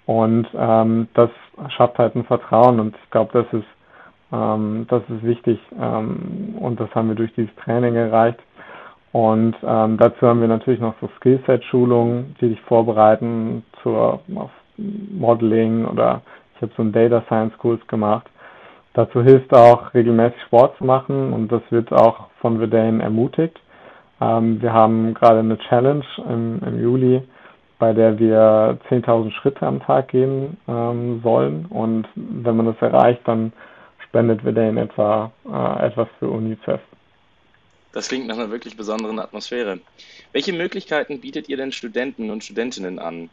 Und 0.06 0.46
ähm, 0.54 1.08
das 1.14 1.30
schafft 1.76 1.98
halt 1.98 2.14
ein 2.14 2.24
Vertrauen 2.24 2.80
und 2.80 2.96
ich 3.02 3.10
glaube, 3.10 3.42
das 3.42 3.60
ist 3.60 3.68
ähm, 4.32 4.86
das 4.88 5.02
ist 5.10 5.22
wichtig 5.22 5.58
ähm, 5.78 6.54
und 6.58 6.80
das 6.80 6.92
haben 6.94 7.08
wir 7.08 7.14
durch 7.14 7.34
dieses 7.34 7.54
Training 7.56 7.94
erreicht. 7.94 8.38
Und 9.12 9.54
ähm, 9.62 9.98
dazu 9.98 10.26
haben 10.26 10.40
wir 10.40 10.48
natürlich 10.48 10.80
noch 10.80 10.94
so 11.00 11.10
Skillset-Schulungen, 11.18 12.36
die 12.40 12.50
dich 12.50 12.60
vorbereiten 12.62 13.64
zur 13.82 14.20
auf 14.34 14.50
Modeling 14.76 15.86
oder 15.86 16.22
ich 16.54 16.62
habe 16.62 16.72
so 16.76 16.82
einen 16.82 16.92
Data 16.92 17.22
Science 17.26 17.56
Kurs 17.58 17.80
gemacht. 17.86 18.26
Dazu 18.94 19.22
hilft 19.22 19.52
auch 19.52 19.92
regelmäßig 19.92 20.40
Sport 20.46 20.78
zu 20.78 20.84
machen 20.84 21.32
und 21.32 21.52
das 21.52 21.62
wird 21.70 21.92
auch 21.92 22.28
von 22.40 22.58
Verdane 22.58 23.02
ermutigt. 23.02 23.60
Ähm, 24.20 24.62
wir 24.62 24.72
haben 24.72 25.12
gerade 25.12 25.40
eine 25.40 25.58
Challenge 25.58 26.04
im, 26.28 26.62
im, 26.66 26.82
Juli, 26.82 27.22
bei 27.78 27.92
der 27.92 28.18
wir 28.18 28.78
10.000 28.88 29.32
Schritte 29.32 29.66
am 29.66 29.80
Tag 29.80 30.08
gehen 30.08 30.56
ähm, 30.66 31.20
sollen 31.22 31.66
und 31.66 32.06
wenn 32.14 32.56
man 32.56 32.66
das 32.66 32.80
erreicht, 32.80 33.20
dann 33.26 33.52
spendet 34.08 34.40
Verdane 34.40 34.80
etwa 34.80 35.30
äh, 35.46 35.86
etwas 35.86 36.08
für 36.18 36.30
UNICEF. 36.30 36.80
Das 37.92 38.08
klingt 38.08 38.26
nach 38.26 38.36
einer 38.36 38.50
wirklich 38.50 38.76
besonderen 38.76 39.18
Atmosphäre. 39.18 39.80
Welche 40.32 40.52
Möglichkeiten 40.52 41.20
bietet 41.20 41.48
ihr 41.48 41.56
denn 41.58 41.72
Studenten 41.72 42.30
und 42.30 42.44
Studentinnen 42.44 42.98
an? 42.98 43.28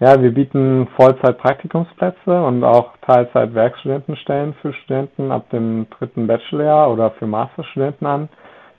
Ja, 0.00 0.22
wir 0.22 0.32
bieten 0.32 0.86
Vollzeit-Praktikumsplätze 0.94 2.40
und 2.44 2.62
auch 2.62 2.96
Teilzeit-Werkstudentenstellen 2.98 4.54
für 4.62 4.72
Studenten 4.72 5.32
ab 5.32 5.50
dem 5.50 5.88
dritten 5.90 6.28
Bachelorjahr 6.28 6.92
oder 6.92 7.10
für 7.18 7.26
Masterstudenten 7.26 8.06
an. 8.06 8.28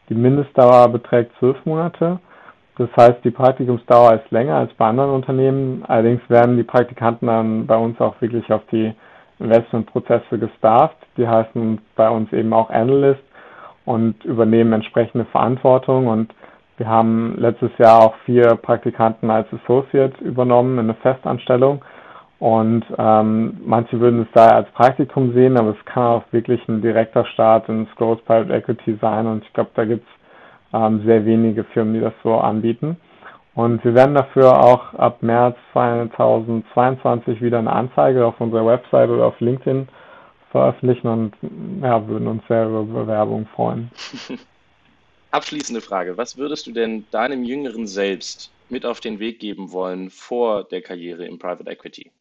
Die 0.07 0.15
Mindestdauer 0.15 0.87
beträgt 0.87 1.33
zwölf 1.37 1.57
Monate. 1.65 2.19
Das 2.77 2.87
heißt, 2.95 3.25
die 3.25 3.31
Praktikumsdauer 3.31 4.13
ist 4.13 4.31
länger 4.31 4.55
als 4.55 4.73
bei 4.75 4.87
anderen 4.87 5.11
Unternehmen. 5.11 5.83
Allerdings 5.85 6.21
werden 6.29 6.55
die 6.55 6.63
Praktikanten 6.63 7.27
dann 7.27 7.67
bei 7.67 7.75
uns 7.75 7.99
auch 7.99 8.21
wirklich 8.21 8.49
auf 8.53 8.61
die 8.71 8.93
Investmentprozesse 9.39 10.39
gestafft. 10.39 10.95
Die 11.17 11.27
heißen 11.27 11.81
bei 11.97 12.09
uns 12.09 12.31
eben 12.31 12.53
auch 12.53 12.69
Analyst 12.69 13.23
und 13.83 14.23
übernehmen 14.23 14.71
entsprechende 14.71 15.25
Verantwortung 15.25 16.07
und 16.07 16.33
wir 16.79 16.87
haben 16.87 17.35
letztes 17.37 17.71
Jahr 17.77 17.99
auch 17.99 18.15
vier 18.25 18.55
Praktikanten 18.55 19.29
als 19.29 19.47
Associate 19.53 20.13
übernommen 20.23 20.79
in 20.79 20.85
eine 20.85 20.93
Festanstellung. 20.95 21.83
Und 22.39 22.85
ähm, 22.97 23.57
manche 23.65 23.99
würden 23.99 24.21
es 24.21 24.29
da 24.33 24.47
als 24.47 24.71
Praktikum 24.71 25.33
sehen, 25.33 25.57
aber 25.57 25.71
es 25.71 25.85
kann 25.85 26.03
auch 26.03 26.23
wirklich 26.31 26.65
ein 26.69 26.81
direkter 26.81 27.25
Start 27.25 27.67
ins 27.67 27.93
Growth 27.97 28.23
Private 28.23 28.53
Equity 28.53 28.97
sein. 29.01 29.27
Und 29.27 29.43
ich 29.43 29.53
glaube, 29.53 29.71
da 29.75 29.83
gibt 29.83 30.07
es 30.07 30.79
ähm, 30.79 31.03
sehr 31.05 31.25
wenige 31.25 31.65
Firmen, 31.65 31.95
die 31.95 31.99
das 31.99 32.13
so 32.23 32.37
anbieten. 32.37 32.95
Und 33.55 33.83
wir 33.83 33.93
werden 33.93 34.15
dafür 34.15 34.57
auch 34.57 34.93
ab 34.93 35.21
März 35.21 35.57
2022 35.73 37.41
wieder 37.41 37.59
eine 37.59 37.73
Anzeige 37.73 38.25
auf 38.25 38.39
unserer 38.39 38.65
Website 38.65 39.09
oder 39.09 39.25
auf 39.25 39.39
LinkedIn 39.41 39.89
veröffentlichen 40.51 41.07
und 41.07 41.33
ja, 41.81 42.07
würden 42.07 42.27
uns 42.27 42.41
sehr 42.47 42.67
über 42.67 42.83
Bewerbung 42.83 43.47
freuen. 43.53 43.91
Abschließende 45.31 45.81
Frage. 45.81 46.17
Was 46.17 46.37
würdest 46.37 46.65
du 46.67 46.71
denn 46.71 47.05
deinem 47.11 47.43
jüngeren 47.43 47.85
Selbst 47.85 48.51
mit 48.69 48.85
auf 48.85 48.99
den 48.99 49.19
Weg 49.19 49.39
geben 49.39 49.71
wollen 49.71 50.09
vor 50.09 50.63
der 50.63 50.81
Karriere 50.81 51.25
im 51.25 51.37
Private 51.37 51.69
Equity? 51.69 52.11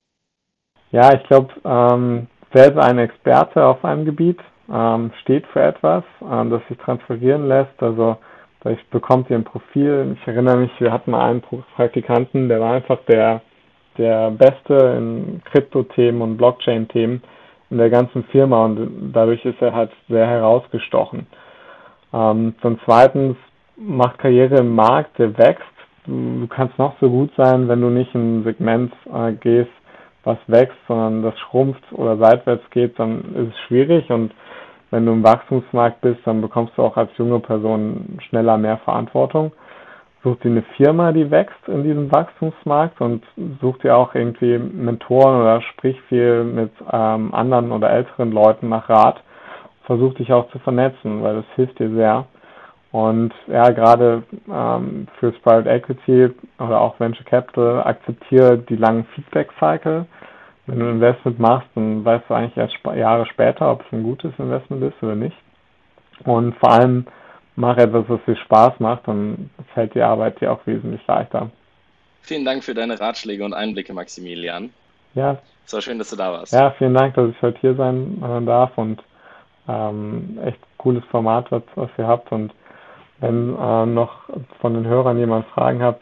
Ja, 0.91 1.15
ich 1.15 1.23
glaube, 1.25 1.53
ähm, 1.65 2.27
selbst 2.53 2.79
ein 2.79 2.99
Experte 2.99 3.65
auf 3.65 3.85
einem 3.85 4.05
Gebiet 4.05 4.39
ähm, 4.71 5.13
steht 5.23 5.47
für 5.49 5.63
etwas, 5.63 6.05
ähm, 6.23 6.51
das 6.51 6.63
sich 6.69 6.79
transferieren 6.79 7.49
lässt. 7.49 7.83
Also 7.83 8.17
ich 8.65 8.85
bekommt 8.91 9.31
ihr 9.31 9.37
ein 9.37 9.45
Profil. 9.45 10.17
Ich 10.21 10.27
erinnere 10.27 10.57
mich, 10.57 10.71
wir 10.79 10.93
hatten 10.93 11.13
mal 11.13 11.31
einen 11.31 11.43
Praktikanten, 11.77 12.49
der 12.49 12.61
war 12.61 12.75
einfach 12.75 12.99
der, 13.09 13.41
der 13.97 14.31
Beste 14.31 14.75
in 14.99 15.43
Krypto-Themen 15.45 16.21
und 16.21 16.37
Blockchain-Themen 16.37 17.23
in 17.71 17.79
der 17.79 17.91
ganzen 17.91 18.25
Firma 18.25 18.65
und 18.65 19.13
dadurch 19.13 19.45
ist 19.45 19.61
er 19.61 19.75
halt 19.75 19.91
sehr 20.09 20.27
herausgestochen. 20.27 21.27
Ähm, 22.13 22.55
zum 22.63 22.81
Zweiten 22.85 23.37
macht 23.77 24.19
Karriere 24.19 24.57
im 24.59 24.75
Markt, 24.75 25.19
der 25.19 25.37
wächst. 25.39 25.65
Du 26.07 26.47
kannst 26.49 26.79
noch 26.79 26.95
so 27.01 27.11
gut 27.11 27.31
sein, 27.37 27.69
wenn 27.69 27.81
du 27.81 27.91
nicht 27.91 28.15
in 28.15 28.41
ein 28.41 28.45
Segment 28.45 28.93
äh, 29.13 29.33
gehst, 29.33 29.71
was 30.25 30.39
wächst, 30.47 30.79
sondern 30.87 31.23
das 31.23 31.39
schrumpft 31.39 31.83
oder 31.93 32.17
seitwärts 32.17 32.69
geht, 32.71 32.99
dann 32.99 33.35
ist 33.35 33.55
es 33.55 33.59
schwierig 33.67 34.11
und 34.11 34.33
wenn 34.91 35.05
du 35.05 35.13
im 35.13 35.23
Wachstumsmarkt 35.23 36.01
bist, 36.01 36.21
dann 36.25 36.41
bekommst 36.41 36.77
du 36.77 36.83
auch 36.83 36.97
als 36.97 37.11
junge 37.19 37.41
Person 37.41 38.19
schneller 38.29 38.57
mehr 38.57 38.79
Verantwortung. 38.79 39.53
Such 40.25 40.37
dir 40.37 40.51
eine 40.51 40.63
Firma, 40.77 41.13
die 41.13 41.31
wächst 41.31 41.69
in 41.69 41.85
diesem 41.85 42.11
Wachstumsmarkt 42.11 43.01
und 43.01 43.23
such 43.61 43.79
dir 43.79 43.97
auch 43.97 44.15
irgendwie 44.15 44.59
Mentoren 44.59 45.41
oder 45.41 45.61
sprich 45.61 46.01
viel 46.09 46.43
mit 46.43 46.73
ähm, 46.91 47.33
anderen 47.35 47.71
oder 47.71 47.91
älteren 47.91 48.33
Leuten 48.33 48.69
nach 48.69 48.89
Rat. 48.89 49.23
Versuch 49.89 50.15
dich 50.15 50.33
auch 50.33 50.49
zu 50.53 50.61
vernetzen, 50.61 51.25
weil 51.25 51.35
das 51.35 51.47
hilft 51.57 51.81
dir 51.81 51.91
sehr. 51.91 52.27
Und 52.93 53.35
ja, 53.49 53.71
gerade 53.71 54.23
ähm, 54.49 55.09
fürs 55.19 55.37
Private 55.41 55.69
Equity 55.69 56.31
oder 56.61 56.81
auch 56.81 57.01
Venture 57.01 57.25
Capital 57.25 57.83
akzeptiere 57.83 58.59
die 58.59 58.77
langen 58.77 59.05
Feedback 59.17 59.49
Cycle 59.59 60.07
wenn 60.69 60.81
du 60.81 60.85
ein 60.85 60.95
Investment 60.97 61.39
machst, 61.39 61.69
dann 61.75 62.05
weißt 62.05 62.25
du 62.29 62.35
eigentlich 62.35 62.57
erst 62.57 62.77
Jahre 62.95 63.27
später, 63.27 63.73
ob 63.73 63.81
es 63.81 63.93
ein 63.93 64.03
gutes 64.03 64.33
Investment 64.39 64.83
ist 64.83 65.03
oder 65.03 65.15
nicht. 65.15 65.37
Und 66.25 66.55
vor 66.57 66.73
allem 66.73 67.07
mach 67.57 67.79
etwas, 67.79 68.05
was 68.09 68.21
dir 68.27 68.37
Spaß 68.37 68.79
macht, 68.79 69.09
dann 69.09 69.51
fällt 69.73 69.95
die 69.95 70.03
Arbeit 70.03 70.41
dir 70.41 70.53
auch 70.53 70.61
wesentlich 70.67 71.01
leichter. 71.07 71.51
Vielen 72.21 72.45
Dank 72.45 72.63
für 72.63 72.75
deine 72.75 73.01
Ratschläge 73.01 73.45
und 73.45 73.55
Einblicke, 73.55 73.95
Maximilian. 73.95 74.71
Ja. 75.15 75.39
Es 75.65 75.73
war 75.73 75.81
schön, 75.81 75.99
dass 75.99 76.11
du 76.11 76.17
da 76.17 76.33
warst. 76.33 76.53
Ja, 76.53 76.71
vielen 76.73 76.95
Dank, 76.95 77.15
dass 77.15 77.31
ich 77.31 77.41
heute 77.41 77.59
hier 77.61 77.75
sein 77.75 78.23
äh, 78.23 78.45
darf 78.45 78.77
und 78.77 79.03
ähm, 79.69 80.39
echt 80.45 80.59
cooles 80.79 81.05
Format, 81.11 81.51
was, 81.53 81.63
was 81.75 81.91
ihr 81.99 82.07
habt 82.07 82.33
und 82.33 82.53
wenn 83.21 83.57
äh, 83.57 83.87
noch 83.87 84.29
von 84.61 84.75
den 84.75 84.87
Hörern 84.87 85.19
jemand 85.19 85.47
Fragen 85.49 85.83
hat, 85.83 86.01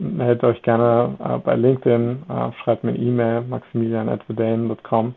meldet 0.00 0.44
euch 0.44 0.62
gerne 0.62 1.16
äh, 1.18 1.38
bei 1.38 1.56
LinkedIn, 1.56 2.22
äh, 2.28 2.52
schreibt 2.62 2.84
mir 2.84 2.90
eine 2.90 2.98
E-Mail, 2.98 3.40
maximilian.verdane.com 3.42 5.14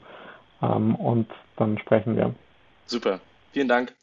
ähm, 0.64 0.96
und 0.96 1.28
dann 1.58 1.78
sprechen 1.78 2.16
wir. 2.16 2.34
Super, 2.88 3.20
vielen 3.52 3.68
Dank. 3.68 3.94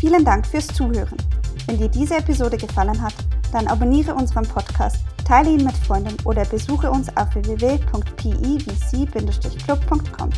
Vielen 0.00 0.24
Dank 0.24 0.46
fürs 0.46 0.66
Zuhören. 0.68 1.16
Wenn 1.66 1.78
dir 1.78 1.88
diese 1.88 2.16
Episode 2.16 2.56
gefallen 2.56 3.00
hat, 3.00 3.14
dann 3.54 3.68
abonniere 3.68 4.14
unseren 4.14 4.44
Podcast 4.44 4.98
Teile 5.24 5.50
ihn 5.50 5.64
mit 5.64 5.76
Freunden 5.76 6.16
oder 6.24 6.44
besuche 6.44 6.88
uns 6.90 7.08
auf 7.16 7.32
www.pevc-club.com. 7.34 10.30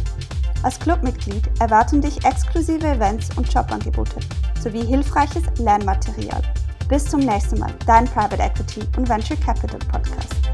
Als 0.62 0.78
Clubmitglied 0.78 1.50
erwarten 1.60 2.00
dich 2.00 2.24
exklusive 2.24 2.86
Events 2.86 3.28
und 3.36 3.52
Jobangebote 3.52 4.20
sowie 4.62 4.84
hilfreiches 4.84 5.42
Lernmaterial. 5.58 6.40
Bis 6.88 7.04
zum 7.04 7.18
nächsten 7.20 7.58
Mal, 7.58 7.74
dein 7.86 8.06
Private 8.06 8.42
Equity 8.42 8.80
und 8.96 9.06
Venture 9.08 9.36
Capital 9.36 9.80
Podcast. 9.90 10.45